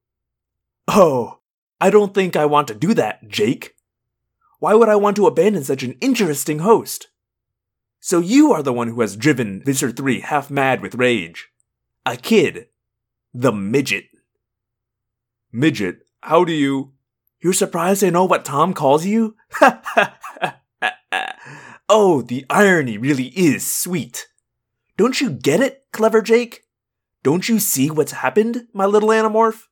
Oh, 0.88 1.40
I 1.80 1.90
don't 1.90 2.14
think 2.14 2.36
I 2.36 2.46
want 2.46 2.68
to 2.68 2.74
do 2.74 2.94
that, 2.94 3.28
Jake. 3.28 3.74
Why 4.58 4.74
would 4.74 4.88
I 4.88 4.96
want 4.96 5.16
to 5.16 5.26
abandon 5.26 5.64
such 5.64 5.82
an 5.82 5.96
interesting 6.00 6.60
host? 6.60 7.08
So 8.00 8.18
you 8.18 8.52
are 8.52 8.62
the 8.62 8.72
one 8.72 8.88
who 8.88 9.00
has 9.02 9.16
driven 9.16 9.62
Visser 9.62 9.90
3 9.90 10.20
half 10.20 10.50
mad 10.50 10.80
with 10.80 10.94
rage. 10.94 11.50
A 12.06 12.16
kid. 12.16 12.68
The 13.32 13.52
midget. 13.52 14.04
Midget? 15.52 16.06
How 16.20 16.44
do 16.44 16.52
you. 16.52 16.93
You're 17.44 17.52
surprised 17.52 18.02
I 18.02 18.08
know 18.08 18.24
what 18.24 18.46
Tom 18.46 18.72
calls 18.72 19.04
you? 19.04 19.36
oh, 21.90 22.22
the 22.22 22.46
irony 22.48 22.96
really 22.96 23.26
is 23.38 23.70
sweet. 23.70 24.28
Don't 24.96 25.20
you 25.20 25.28
get 25.28 25.60
it, 25.60 25.84
clever 25.92 26.22
Jake? 26.22 26.62
Don't 27.22 27.46
you 27.46 27.58
see 27.58 27.90
what's 27.90 28.12
happened, 28.12 28.68
my 28.72 28.86
little 28.86 29.10
animorph? 29.10 29.64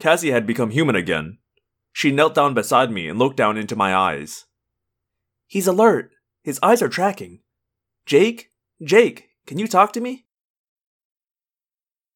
Cassie 0.00 0.30
had 0.30 0.46
become 0.46 0.70
human 0.70 0.96
again. 0.96 1.36
She 1.92 2.10
knelt 2.10 2.34
down 2.34 2.54
beside 2.54 2.90
me 2.90 3.08
and 3.08 3.18
looked 3.18 3.36
down 3.36 3.58
into 3.58 3.76
my 3.76 3.94
eyes. 3.94 4.46
He's 5.46 5.66
alert. 5.66 6.12
His 6.42 6.58
eyes 6.62 6.80
are 6.80 6.88
tracking. 6.88 7.40
Jake? 8.06 8.48
Jake, 8.82 9.28
can 9.46 9.58
you 9.58 9.68
talk 9.68 9.92
to 9.92 10.00
me? 10.00 10.24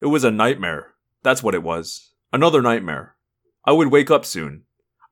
It 0.01 0.07
was 0.07 0.23
a 0.23 0.31
nightmare. 0.31 0.95
That's 1.21 1.43
what 1.43 1.53
it 1.53 1.61
was. 1.61 2.13
Another 2.33 2.63
nightmare. 2.63 3.15
I 3.63 3.71
would 3.73 3.91
wake 3.91 4.09
up 4.09 4.25
soon. 4.25 4.63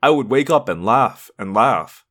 I 0.02 0.10
would 0.10 0.30
wake 0.30 0.50
up 0.50 0.70
and 0.70 0.86
laugh 0.86 1.30
and 1.38 1.54
laugh. 1.54 2.06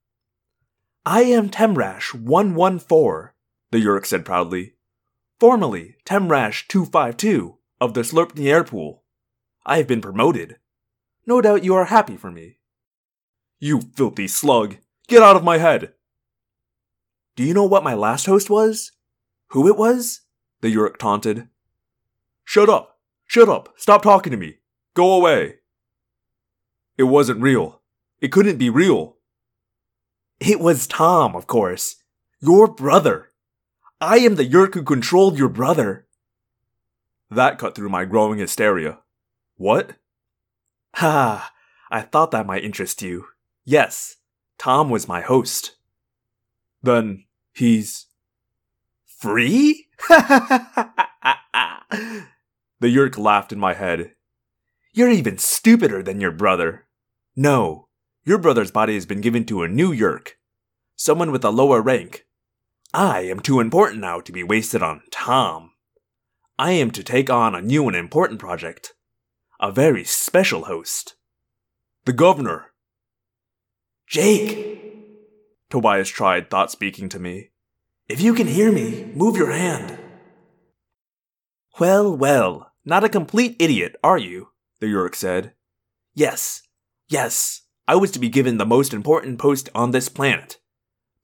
I 1.04 1.22
am 1.22 1.48
Temrash 1.48 2.14
114, 2.14 3.30
the 3.70 3.78
Yeerk 3.78 4.06
said 4.06 4.24
proudly. 4.24 4.74
Formerly 5.40 5.96
Temrash 6.04 6.68
252 6.68 7.56
of 7.80 7.94
the 7.94 8.02
Sulp 8.02 8.32
Niar 8.34 8.66
Pool. 8.66 9.04
I 9.64 9.78
have 9.78 9.86
been 9.86 10.00
promoted. 10.00 10.58
No 11.26 11.40
doubt 11.40 11.64
you 11.64 11.74
are 11.74 11.86
happy 11.86 12.16
for 12.16 12.30
me. 12.30 12.58
You 13.58 13.80
filthy 13.80 14.28
slug! 14.28 14.76
Get 15.08 15.22
out 15.22 15.36
of 15.36 15.44
my 15.44 15.58
head! 15.58 15.94
Do 17.36 17.42
you 17.42 17.54
know 17.54 17.64
what 17.64 17.84
my 17.84 17.94
last 17.94 18.26
host 18.26 18.50
was? 18.50 18.92
Who 19.48 19.66
it 19.66 19.76
was? 19.76 20.20
The 20.60 20.74
Yeerk 20.74 20.98
taunted. 20.98 21.48
Shut 22.44 22.68
up! 22.68 22.98
Shut 23.26 23.48
up! 23.48 23.74
Stop 23.76 24.02
talking 24.02 24.30
to 24.30 24.36
me! 24.36 24.58
Go 24.94 25.12
away! 25.12 25.57
It 26.98 27.04
wasn't 27.04 27.40
real. 27.40 27.80
It 28.20 28.32
couldn't 28.32 28.58
be 28.58 28.68
real. 28.68 29.16
It 30.40 30.58
was 30.58 30.88
Tom, 30.88 31.36
of 31.36 31.46
course. 31.46 31.96
Your 32.40 32.66
brother. 32.66 33.30
I 34.00 34.18
am 34.18 34.34
the 34.34 34.44
Yeerk 34.44 34.74
who 34.74 34.82
controlled 34.82 35.38
your 35.38 35.48
brother. 35.48 36.06
That 37.30 37.58
cut 37.58 37.74
through 37.74 37.88
my 37.88 38.04
growing 38.04 38.38
hysteria. 38.38 38.98
What? 39.56 39.94
Ha! 40.96 41.52
I 41.90 42.02
thought 42.02 42.32
that 42.32 42.46
might 42.46 42.64
interest 42.64 43.00
you. 43.00 43.26
Yes, 43.64 44.16
Tom 44.58 44.90
was 44.90 45.06
my 45.06 45.20
host. 45.20 45.76
Then 46.82 47.24
he's 47.52 48.06
free? 49.06 49.86
the 50.08 50.24
Yeerk 52.82 53.16
laughed 53.18 53.52
in 53.52 53.58
my 53.58 53.74
head. 53.74 54.12
You're 54.92 55.10
even 55.10 55.38
stupider 55.38 56.02
than 56.02 56.20
your 56.20 56.32
brother. 56.32 56.87
No, 57.40 57.86
your 58.24 58.38
brother's 58.38 58.72
body 58.72 58.94
has 58.94 59.06
been 59.06 59.20
given 59.20 59.44
to 59.44 59.62
a 59.62 59.68
new 59.68 59.92
Yeerk, 59.92 60.30
someone 60.96 61.30
with 61.30 61.44
a 61.44 61.50
lower 61.50 61.80
rank. 61.80 62.26
I 62.92 63.20
am 63.20 63.38
too 63.38 63.60
important 63.60 64.00
now 64.00 64.18
to 64.18 64.32
be 64.32 64.42
wasted 64.42 64.82
on 64.82 65.02
Tom. 65.12 65.70
I 66.58 66.72
am 66.72 66.90
to 66.90 67.04
take 67.04 67.30
on 67.30 67.54
a 67.54 67.62
new 67.62 67.86
and 67.86 67.96
important 67.96 68.40
project. 68.40 68.94
A 69.60 69.70
very 69.70 70.02
special 70.02 70.64
host. 70.64 71.14
The 72.06 72.12
governor. 72.12 72.72
Jake, 74.08 74.82
Tobias 75.70 76.08
tried 76.08 76.50
thought 76.50 76.72
speaking 76.72 77.08
to 77.10 77.20
me. 77.20 77.50
if 78.08 78.20
you 78.20 78.34
can 78.34 78.48
hear 78.48 78.72
me, 78.72 79.12
move 79.14 79.36
your 79.36 79.52
hand. 79.52 79.96
Well, 81.78 82.16
well, 82.16 82.72
not 82.84 83.04
a 83.04 83.08
complete 83.08 83.54
idiot, 83.60 83.94
are 84.02 84.18
you? 84.18 84.48
The 84.80 84.88
Yeerk 84.88 85.14
said. 85.14 85.52
Yes, 86.16 86.62
yes, 87.08 87.62
I 87.86 87.96
was 87.96 88.10
to 88.12 88.18
be 88.18 88.28
given 88.28 88.58
the 88.58 88.66
most 88.66 88.92
important 88.92 89.38
post 89.38 89.68
on 89.74 89.90
this 89.90 90.08
planet. 90.08 90.58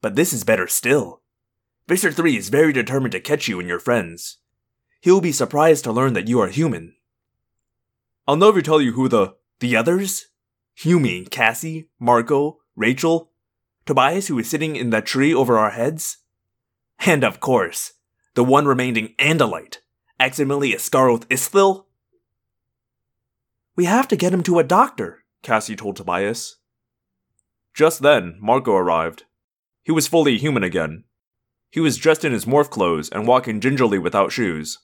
But 0.01 0.15
this 0.15 0.33
is 0.33 0.43
better 0.43 0.67
still. 0.67 1.21
Visser 1.87 2.11
3 2.11 2.37
is 2.37 2.49
very 2.49 2.73
determined 2.73 3.11
to 3.11 3.19
catch 3.19 3.47
you 3.47 3.59
and 3.59 3.67
your 3.67 3.79
friends. 3.79 4.39
He 5.01 5.11
will 5.11 5.21
be 5.21 5.31
surprised 5.31 5.83
to 5.83 5.91
learn 5.91 6.13
that 6.13 6.27
you 6.27 6.39
are 6.41 6.47
human. 6.47 6.95
I'll 8.27 8.35
never 8.35 8.61
tell 8.61 8.81
you 8.81 8.93
who 8.93 9.07
the. 9.07 9.35
The 9.59 9.75
others? 9.75 10.25
You 10.83 10.99
mean 10.99 11.27
Cassie, 11.27 11.89
Marco, 11.99 12.57
Rachel, 12.75 13.31
Tobias 13.85 14.27
who 14.27 14.39
is 14.39 14.49
sitting 14.49 14.75
in 14.75 14.89
that 14.89 15.05
tree 15.05 15.33
over 15.33 15.57
our 15.57 15.69
heads? 15.69 16.17
And 16.99 17.23
of 17.23 17.39
course, 17.39 17.93
the 18.33 18.43
one 18.43 18.65
remaining 18.65 19.13
Andalite, 19.19 19.77
Aximili-Esgarrouth-Isthill? 20.19 21.85
We 23.75 23.85
have 23.85 24.07
to 24.07 24.15
get 24.15 24.33
him 24.33 24.43
to 24.43 24.59
a 24.59 24.63
doctor, 24.63 25.23
Cassie 25.45 25.75
told 25.75 25.95
Tobias. 25.95 26.57
Just 27.73 28.01
then, 28.01 28.37
Marco 28.41 28.73
arrived. 28.75 29.25
He 29.83 29.91
was 29.91 30.07
fully 30.07 30.37
human 30.39 30.63
again. 30.63 31.03
He 31.69 31.79
was 31.79 31.97
dressed 31.97 32.25
in 32.25 32.31
his 32.31 32.45
morph 32.45 32.71
clothes 32.71 33.09
and 33.09 33.27
walking 33.27 33.61
gingerly 33.61 33.99
without 33.99 34.31
shoes. 34.31 34.79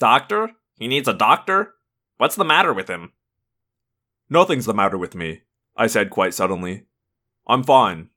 Doctor? 0.00 0.50
He 0.74 0.88
needs 0.88 1.06
a 1.06 1.14
doctor? 1.14 1.74
What's 2.16 2.34
the 2.34 2.44
matter 2.44 2.74
with 2.74 2.88
him? 2.88 3.12
Nothing's 4.28 4.66
the 4.66 4.74
matter 4.74 4.98
with 4.98 5.14
me, 5.14 5.42
I 5.76 5.86
said 5.86 6.10
quite 6.10 6.34
suddenly. 6.34 6.86
I'm 7.46 7.62
fine. 7.62 8.10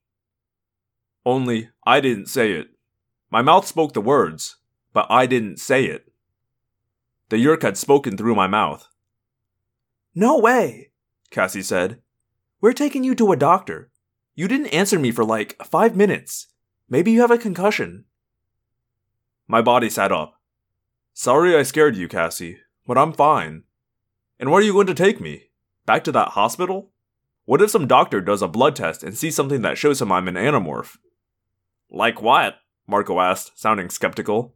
Only, 1.23 1.69
I 1.85 1.99
didn't 1.99 2.27
say 2.27 2.53
it. 2.53 2.69
My 3.29 3.43
mouth 3.43 3.67
spoke 3.67 3.93
the 3.93 4.01
words, 4.01 4.57
but 4.91 5.05
I 5.09 5.27
didn't 5.27 5.57
say 5.57 5.85
it. 5.85 6.11
The 7.29 7.37
Yeerk 7.37 7.61
had 7.61 7.77
spoken 7.77 8.17
through 8.17 8.35
my 8.35 8.47
mouth. 8.47 8.87
No 10.15 10.39
way, 10.39 10.92
Cassie 11.33 11.63
said. 11.63 11.99
We're 12.61 12.71
taking 12.71 13.03
you 13.03 13.15
to 13.15 13.33
a 13.33 13.35
doctor. 13.35 13.91
You 14.35 14.47
didn't 14.47 14.67
answer 14.67 14.97
me 14.97 15.11
for 15.11 15.25
like 15.25 15.61
five 15.65 15.95
minutes. 15.95 16.47
Maybe 16.87 17.11
you 17.11 17.21
have 17.21 17.31
a 17.31 17.37
concussion. 17.37 18.05
My 19.47 19.61
body 19.61 19.89
sat 19.89 20.11
up. 20.11 20.39
Sorry 21.13 21.55
I 21.55 21.63
scared 21.63 21.95
you, 21.97 22.07
Cassie, 22.07 22.59
but 22.87 22.97
I'm 22.97 23.11
fine. 23.11 23.63
And 24.39 24.49
where 24.49 24.59
are 24.59 24.63
you 24.63 24.73
going 24.73 24.87
to 24.87 24.93
take 24.93 25.19
me? 25.19 25.49
Back 25.85 26.03
to 26.05 26.11
that 26.13 26.29
hospital? 26.29 26.91
What 27.45 27.61
if 27.61 27.71
some 27.71 27.87
doctor 27.87 28.21
does 28.21 28.41
a 28.41 28.47
blood 28.47 28.75
test 28.75 29.03
and 29.03 29.17
sees 29.17 29.35
something 29.35 29.61
that 29.63 29.77
shows 29.77 30.01
him 30.01 30.11
I'm 30.11 30.27
an 30.27 30.35
Animorph? 30.35 30.97
Like 31.89 32.21
what? 32.21 32.55
Marco 32.87 33.19
asked, 33.19 33.59
sounding 33.59 33.89
skeptical. 33.89 34.55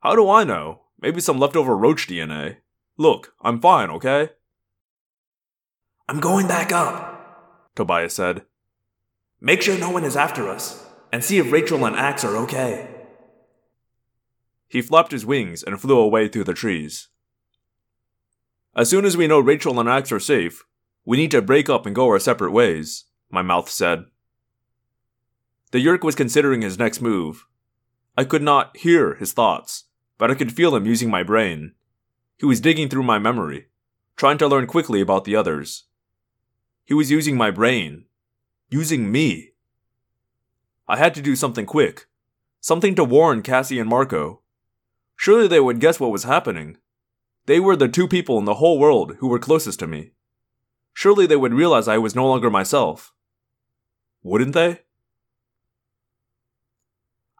How 0.00 0.14
do 0.14 0.30
I 0.30 0.44
know? 0.44 0.82
Maybe 1.00 1.20
some 1.20 1.38
leftover 1.38 1.76
roach 1.76 2.06
DNA. 2.06 2.58
Look, 2.96 3.34
I'm 3.42 3.60
fine, 3.60 3.90
okay? 3.90 4.30
I'm 6.06 6.20
going 6.20 6.46
back 6.46 6.70
up, 6.70 7.70
Tobias 7.74 8.14
said. 8.14 8.44
Make 9.40 9.62
sure 9.62 9.78
no 9.78 9.90
one 9.90 10.04
is 10.04 10.16
after 10.16 10.50
us, 10.50 10.84
and 11.10 11.24
see 11.24 11.38
if 11.38 11.50
Rachel 11.50 11.86
and 11.86 11.96
Ax 11.96 12.24
are 12.24 12.36
okay. 12.36 12.90
He 14.68 14.82
flapped 14.82 15.12
his 15.12 15.24
wings 15.24 15.62
and 15.62 15.80
flew 15.80 15.98
away 15.98 16.28
through 16.28 16.44
the 16.44 16.52
trees. 16.52 17.08
As 18.76 18.90
soon 18.90 19.06
as 19.06 19.16
we 19.16 19.26
know 19.26 19.40
Rachel 19.40 19.80
and 19.80 19.88
Ax 19.88 20.12
are 20.12 20.20
safe, 20.20 20.64
we 21.06 21.16
need 21.16 21.30
to 21.30 21.40
break 21.40 21.70
up 21.70 21.86
and 21.86 21.94
go 21.94 22.06
our 22.08 22.18
separate 22.18 22.52
ways, 22.52 23.04
my 23.30 23.40
mouth 23.40 23.70
said. 23.70 24.04
The 25.70 25.78
Yeerk 25.78 26.04
was 26.04 26.14
considering 26.14 26.60
his 26.60 26.78
next 26.78 27.00
move. 27.00 27.46
I 28.14 28.24
could 28.24 28.42
not 28.42 28.76
hear 28.76 29.14
his 29.14 29.32
thoughts, 29.32 29.84
but 30.18 30.30
I 30.30 30.34
could 30.34 30.52
feel 30.52 30.76
him 30.76 30.84
using 30.84 31.08
my 31.08 31.22
brain. 31.22 31.72
He 32.36 32.44
was 32.44 32.60
digging 32.60 32.90
through 32.90 33.04
my 33.04 33.18
memory, 33.18 33.68
trying 34.16 34.36
to 34.38 34.46
learn 34.46 34.66
quickly 34.66 35.00
about 35.00 35.24
the 35.24 35.34
others. 35.34 35.84
He 36.84 36.94
was 36.94 37.10
using 37.10 37.36
my 37.36 37.50
brain, 37.50 38.04
using 38.68 39.10
me. 39.10 39.52
I 40.86 40.98
had 40.98 41.14
to 41.14 41.22
do 41.22 41.34
something 41.34 41.64
quick, 41.64 42.06
something 42.60 42.94
to 42.94 43.04
warn 43.04 43.42
Cassie 43.42 43.78
and 43.78 43.88
Marco. 43.88 44.42
Surely 45.16 45.48
they 45.48 45.60
would 45.60 45.80
guess 45.80 45.98
what 45.98 46.10
was 46.10 46.24
happening. 46.24 46.76
They 47.46 47.58
were 47.58 47.76
the 47.76 47.88
two 47.88 48.08
people 48.08 48.38
in 48.38 48.44
the 48.44 48.54
whole 48.54 48.78
world 48.78 49.16
who 49.18 49.28
were 49.28 49.38
closest 49.38 49.78
to 49.80 49.86
me. 49.86 50.12
Surely 50.92 51.26
they 51.26 51.36
would 51.36 51.54
realize 51.54 51.88
I 51.88 51.98
was 51.98 52.14
no 52.14 52.26
longer 52.26 52.50
myself. 52.50 53.12
Wouldn't 54.22 54.54
they? 54.54 54.80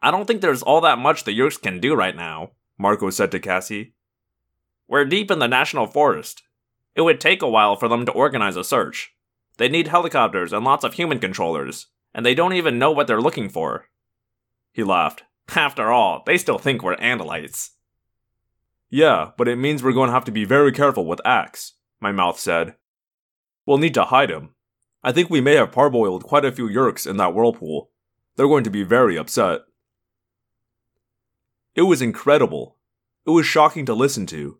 I 0.02 0.10
don't 0.10 0.26
think 0.26 0.40
there's 0.40 0.62
all 0.62 0.80
that 0.82 0.98
much 0.98 1.24
the 1.24 1.38
Yeerks 1.38 1.60
can 1.60 1.80
do 1.80 1.94
right 1.94 2.16
now, 2.16 2.50
Marco 2.78 3.08
said 3.10 3.30
to 3.32 3.40
Cassie. 3.40 3.94
We're 4.86 5.06
deep 5.06 5.30
in 5.30 5.38
the 5.38 5.48
national 5.48 5.86
forest. 5.86 6.42
It 6.94 7.00
would 7.00 7.20
take 7.20 7.40
a 7.40 7.48
while 7.48 7.76
for 7.76 7.88
them 7.88 8.04
to 8.06 8.12
organize 8.12 8.56
a 8.56 8.64
search. 8.64 9.13
They 9.56 9.68
need 9.68 9.88
helicopters 9.88 10.52
and 10.52 10.64
lots 10.64 10.84
of 10.84 10.94
human 10.94 11.18
controllers, 11.18 11.86
and 12.14 12.24
they 12.24 12.34
don't 12.34 12.54
even 12.54 12.78
know 12.78 12.90
what 12.90 13.06
they're 13.06 13.20
looking 13.20 13.48
for. 13.48 13.88
He 14.72 14.82
laughed. 14.82 15.22
After 15.54 15.92
all, 15.92 16.22
they 16.26 16.38
still 16.38 16.58
think 16.58 16.82
we're 16.82 16.96
Andalites. 16.96 17.70
Yeah, 18.90 19.30
but 19.36 19.48
it 19.48 19.56
means 19.56 19.82
we're 19.82 19.92
going 19.92 20.08
to 20.08 20.14
have 20.14 20.24
to 20.24 20.32
be 20.32 20.44
very 20.44 20.72
careful 20.72 21.06
with 21.06 21.24
Ax, 21.24 21.74
my 22.00 22.12
mouth 22.12 22.38
said. 22.38 22.74
We'll 23.66 23.78
need 23.78 23.94
to 23.94 24.04
hide 24.04 24.30
him. 24.30 24.54
I 25.02 25.12
think 25.12 25.28
we 25.28 25.40
may 25.40 25.54
have 25.54 25.70
parboiled 25.70 26.22
quite 26.22 26.44
a 26.44 26.52
few 26.52 26.68
Yeerks 26.68 27.06
in 27.06 27.16
that 27.18 27.34
whirlpool. 27.34 27.90
They're 28.36 28.48
going 28.48 28.64
to 28.64 28.70
be 28.70 28.82
very 28.82 29.16
upset. 29.16 29.60
It 31.74 31.82
was 31.82 32.00
incredible. 32.00 32.78
It 33.26 33.30
was 33.30 33.46
shocking 33.46 33.86
to 33.86 33.94
listen 33.94 34.26
to. 34.26 34.58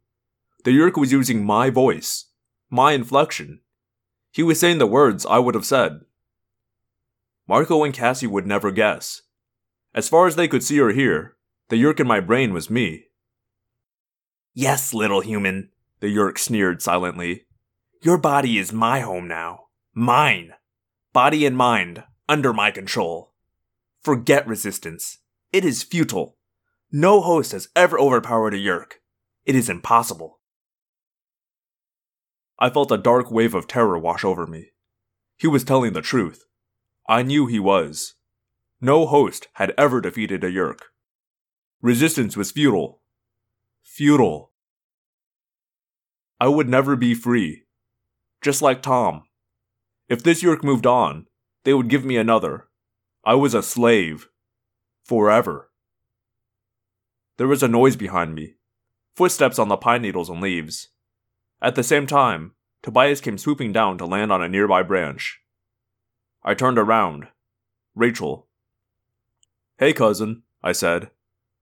The 0.64 0.70
Yeerk 0.70 0.96
was 0.96 1.12
using 1.12 1.44
my 1.44 1.70
voice, 1.70 2.26
my 2.70 2.92
inflection. 2.92 3.61
He 4.35 4.42
was 4.42 4.59
saying 4.59 4.79
the 4.79 4.87
words 4.87 5.25
I 5.25 5.38
would 5.38 5.55
have 5.55 5.64
said. 5.64 6.01
Marco 7.47 7.85
and 7.85 7.94
Cassie 7.94 8.27
would 8.27 8.49
never 8.49 8.73
guess. 8.73 9.23
As 9.94 10.09
far 10.09 10.27
as 10.27 10.35
they 10.35 10.49
could 10.49 10.64
see 10.64 10.81
or 10.81 10.90
hear, 10.90 11.37
the 11.68 11.77
Yeerk 11.77 12.01
in 12.01 12.09
my 12.09 12.18
brain 12.18 12.53
was 12.53 12.68
me. 12.68 13.05
Yes, 14.53 14.92
little 14.92 15.20
human, 15.20 15.70
the 16.01 16.09
Yeerk 16.09 16.38
sneered 16.38 16.83
silently. 16.83 17.47
Your 18.03 18.18
body 18.18 18.59
is 18.59 18.73
my 18.73 19.01
home 19.01 19.29
now. 19.29 19.66
Mine. 19.94 20.55
Body 21.12 21.47
and 21.47 21.57
mind, 21.57 22.03
under 22.29 22.53
my 22.53 22.73
control. 22.73 23.35
Forget 24.03 24.49
resistance. 24.49 25.18
It 25.53 25.64
is 25.64 25.85
futile. 25.85 26.35
No 26.90 27.20
host 27.20 27.53
has 27.53 27.68
ever 27.77 28.01
overpowered 28.01 28.55
a 28.55 28.59
Yeerk. 28.59 28.94
It 29.47 29.55
is 29.55 29.68
impossible. 29.68 30.40
I 32.58 32.70
felt 32.70 32.92
a 32.92 32.98
dark 32.98 33.30
wave 33.30 33.54
of 33.54 33.66
terror 33.66 33.98
wash 33.98 34.24
over 34.24 34.46
me. 34.46 34.70
He 35.36 35.46
was 35.46 35.64
telling 35.64 35.92
the 35.92 36.02
truth. 36.02 36.44
I 37.08 37.22
knew 37.22 37.46
he 37.46 37.58
was. 37.58 38.14
No 38.80 39.06
host 39.06 39.48
had 39.54 39.74
ever 39.76 40.00
defeated 40.00 40.44
a 40.44 40.50
Yeerk. 40.50 40.80
Resistance 41.82 42.36
was 42.36 42.52
futile. 42.52 43.00
Futile. 43.82 44.52
I 46.40 46.48
would 46.48 46.68
never 46.68 46.96
be 46.96 47.14
free. 47.14 47.64
Just 48.40 48.62
like 48.62 48.82
Tom. 48.82 49.24
If 50.08 50.22
this 50.22 50.42
Yeerk 50.42 50.62
moved 50.62 50.86
on, 50.86 51.26
they 51.64 51.74
would 51.74 51.88
give 51.88 52.04
me 52.04 52.16
another. 52.16 52.68
I 53.24 53.34
was 53.34 53.54
a 53.54 53.62
slave. 53.62 54.28
Forever. 55.04 55.70
There 57.36 57.48
was 57.48 57.62
a 57.62 57.68
noise 57.68 57.96
behind 57.96 58.34
me. 58.34 58.54
Footsteps 59.16 59.58
on 59.58 59.68
the 59.68 59.76
pine 59.76 60.02
needles 60.02 60.30
and 60.30 60.40
leaves. 60.40 60.88
At 61.64 61.77
the 61.77 61.83
same 61.83 62.07
time, 62.07 62.53
Tobias 62.83 63.22
came 63.22 63.38
swooping 63.38 63.72
down 63.72 63.96
to 63.96 64.05
land 64.05 64.31
on 64.31 64.42
a 64.42 64.50
nearby 64.50 64.83
branch. 64.83 65.40
I 66.42 66.53
turned 66.53 66.79
around. 66.79 67.29
Rachel. 67.94 68.48
Hey, 69.79 69.94
cousin, 69.94 70.42
I 70.62 70.72
said. 70.72 71.09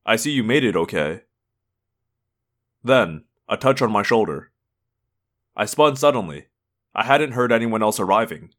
I 0.05 0.17
see 0.17 0.33
you 0.33 0.43
made 0.43 0.65
it 0.65 0.75
okay. 0.75 1.21
Then, 2.83 3.27
a 3.49 3.57
touch 3.57 3.81
on 3.81 3.93
my 3.93 4.03
shoulder. 4.03 4.51
I 5.55 5.67
spun 5.67 5.95
suddenly. 5.95 6.47
I 6.97 7.05
hadn't 7.05 7.35
heard 7.35 7.53
anyone 7.53 7.81
else 7.81 8.01
arriving. 8.01 8.51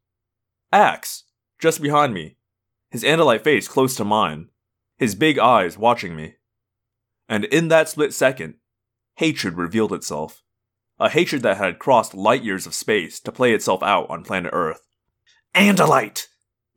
Ax! 0.72 1.24
Just 1.58 1.82
behind 1.82 2.14
me. 2.14 2.38
His 2.90 3.04
Andalite 3.04 3.44
face 3.44 3.68
close 3.68 3.94
to 3.96 4.04
mine. 4.04 4.48
His 4.96 5.14
big 5.14 5.38
eyes 5.38 5.76
watching 5.76 6.16
me. 6.16 6.36
And 7.28 7.44
in 7.44 7.68
that 7.68 7.90
split 7.90 8.14
second, 8.14 8.54
hatred 9.16 9.58
revealed 9.58 9.92
itself. 9.92 10.43
A 11.04 11.10
hatred 11.10 11.42
that 11.42 11.58
had 11.58 11.78
crossed 11.78 12.14
light 12.14 12.42
years 12.42 12.66
of 12.66 12.74
space 12.74 13.20
to 13.20 13.30
play 13.30 13.52
itself 13.52 13.82
out 13.82 14.08
on 14.08 14.24
planet 14.24 14.52
Earth. 14.54 14.80
Andalite! 15.54 16.28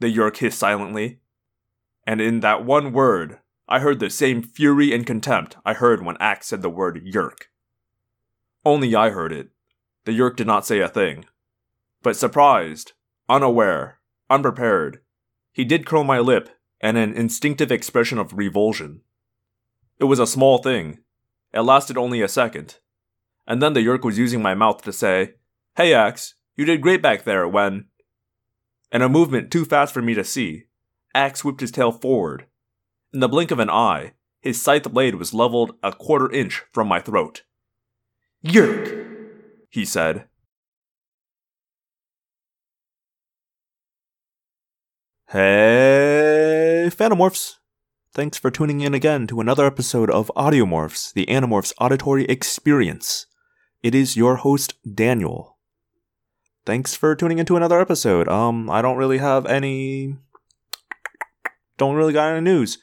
The 0.01 0.13
Yeerk 0.13 0.35
hissed 0.35 0.59
silently. 0.59 1.21
And 2.05 2.19
in 2.19 2.41
that 2.41 2.65
one 2.65 2.91
word, 2.91 3.39
I 3.69 3.79
heard 3.79 4.01
the 4.01 4.09
same 4.09 4.43
fury 4.43 4.93
and 4.93 5.07
contempt 5.07 5.55
I 5.63 5.73
heard 5.73 6.03
when 6.03 6.17
Ax 6.19 6.47
said 6.47 6.61
the 6.61 6.69
word 6.69 7.01
Yeerk. 7.05 7.43
Only 8.65 8.93
I 8.95 9.11
heard 9.11 9.31
it. 9.31 9.51
The 10.03 10.11
Yeerk 10.11 10.35
did 10.35 10.45
not 10.45 10.65
say 10.65 10.81
a 10.81 10.89
thing. 10.89 11.23
But 12.03 12.17
surprised, 12.17 12.91
unaware, 13.29 14.01
unprepared, 14.29 14.99
he 15.53 15.63
did 15.63 15.85
curl 15.85 16.03
my 16.03 16.19
lip 16.19 16.49
and 16.81 16.97
an 16.97 17.13
instinctive 17.13 17.71
expression 17.71 18.17
of 18.17 18.33
revulsion. 18.33 19.03
It 19.99 20.03
was 20.03 20.19
a 20.19 20.27
small 20.27 20.57
thing. 20.57 20.99
It 21.53 21.61
lasted 21.61 21.97
only 21.97 22.21
a 22.21 22.27
second. 22.27 22.79
And 23.47 23.61
then 23.61 23.73
the 23.73 23.79
Yeerk 23.79 24.03
was 24.03 24.17
using 24.17 24.41
my 24.41 24.53
mouth 24.53 24.81
to 24.83 24.91
say, 24.91 25.35
Hey 25.75 25.93
Ax, 25.93 26.35
you 26.55 26.65
did 26.65 26.81
great 26.81 27.01
back 27.01 27.23
there 27.23 27.47
when. 27.47 27.85
In 28.91 29.01
a 29.01 29.09
movement 29.09 29.51
too 29.51 29.65
fast 29.65 29.93
for 29.93 30.01
me 30.01 30.13
to 30.13 30.23
see, 30.23 30.65
Ax 31.15 31.43
whipped 31.43 31.61
his 31.61 31.71
tail 31.71 31.91
forward. 31.91 32.45
In 33.13 33.21
the 33.21 33.29
blink 33.29 33.51
of 33.51 33.59
an 33.59 33.69
eye, 33.69 34.13
his 34.41 34.61
scythe 34.61 34.91
blade 34.91 35.15
was 35.15 35.33
leveled 35.33 35.73
a 35.81 35.91
quarter 35.91 36.31
inch 36.31 36.63
from 36.73 36.87
my 36.87 36.99
throat. 36.99 37.43
Yeerk, 38.45 39.07
he 39.69 39.85
said. 39.85 40.25
Hey, 45.29 46.89
Phantomorphs! 46.89 47.55
Thanks 48.13 48.37
for 48.37 48.49
tuning 48.49 48.81
in 48.81 48.93
again 48.93 49.27
to 49.27 49.41
another 49.41 49.65
episode 49.65 50.09
of 50.09 50.31
Audiomorphs, 50.35 51.13
the 51.13 51.25
Animorphs 51.25 51.73
auditory 51.79 52.25
experience. 52.25 53.27
It 53.83 53.93
is 53.93 54.17
your 54.17 54.37
host, 54.37 54.73
Daniel. 54.95 55.57
Thanks 56.65 56.95
for 56.95 57.15
tuning 57.15 57.37
into 57.39 57.55
another 57.55 57.79
episode. 57.79 58.27
Um, 58.27 58.69
I 58.69 58.81
don't 58.81 58.97
really 58.97 59.19
have 59.19 59.45
any. 59.45 60.15
Don't 61.77 61.95
really 61.95 62.13
got 62.13 62.31
any 62.31 62.41
news. 62.41 62.79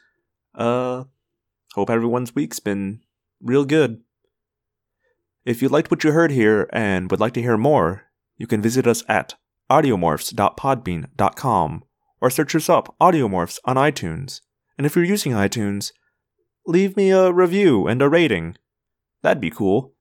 Uh, 0.55 1.05
hope 1.75 1.91
everyone's 1.91 2.35
week's 2.35 2.61
been 2.61 3.01
real 3.43 3.65
good. 3.65 4.03
If 5.45 5.61
you 5.61 5.69
liked 5.69 5.91
what 5.91 6.05
you 6.05 6.13
heard 6.13 6.31
here 6.31 6.69
and 6.73 7.11
would 7.11 7.21
like 7.21 7.35
to 7.35 7.43
hear 7.43 7.59
more, 7.59 8.05
you 8.39 8.47
can 8.47 8.63
visit 8.63 8.87
us 8.87 9.03
at 9.09 9.35
audiomorphs.podbean.com 9.71 11.85
or 12.21 12.31
search 12.31 12.55
us 12.55 12.71
up 12.71 12.95
Audiomorphs 13.01 13.59
on 13.65 13.77
iTunes. 13.77 14.41
And 14.79 14.87
if 14.87 14.97
you're 14.97 15.05
using 15.05 15.33
iTunes, 15.33 15.93
leave 16.67 16.97
me 16.97 17.11
a 17.11 17.33
review 17.33 17.87
and 17.87 18.01
a 18.01 18.09
rating. 18.09 18.57
That'd 19.23 19.41
be 19.41 19.51
cool. 19.51 19.94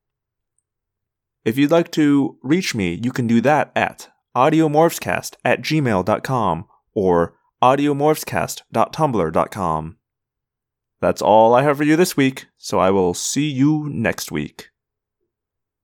If 1.45 1.57
you'd 1.57 1.71
like 1.71 1.91
to 1.91 2.37
reach 2.41 2.73
me, 2.73 2.97
you 3.03 3.11
can 3.11 3.27
do 3.27 3.41
that 3.41 3.73
at 3.75 4.09
audiomorphscast 4.35 5.35
at 5.43 5.61
gmail.com 5.61 6.65
or 6.93 7.35
audiomorphscast.tumblr.com. 7.61 9.97
That's 11.01 11.21
all 11.21 11.53
I 11.53 11.63
have 11.63 11.77
for 11.77 11.83
you 11.83 11.97
this 11.97 12.15
week, 12.15 12.45
so 12.57 12.79
I 12.79 12.91
will 12.91 13.13
see 13.13 13.49
you 13.49 13.89
next 13.89 14.31
week. 14.31 14.69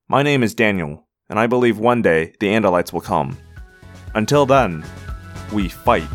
My 0.08 0.24
name 0.24 0.44
is 0.44 0.56
Daniel, 0.56 1.10
and 1.30 1.38
I 1.38 1.46
believe 1.46 1.78
one 1.78 2.02
day 2.02 2.36
the 2.40 2.48
Andalites 2.48 2.94
will 2.94 3.02
come. 3.02 3.38
Until 4.16 4.46
then, 4.46 4.86
we 5.52 5.68
fight. 5.68 6.08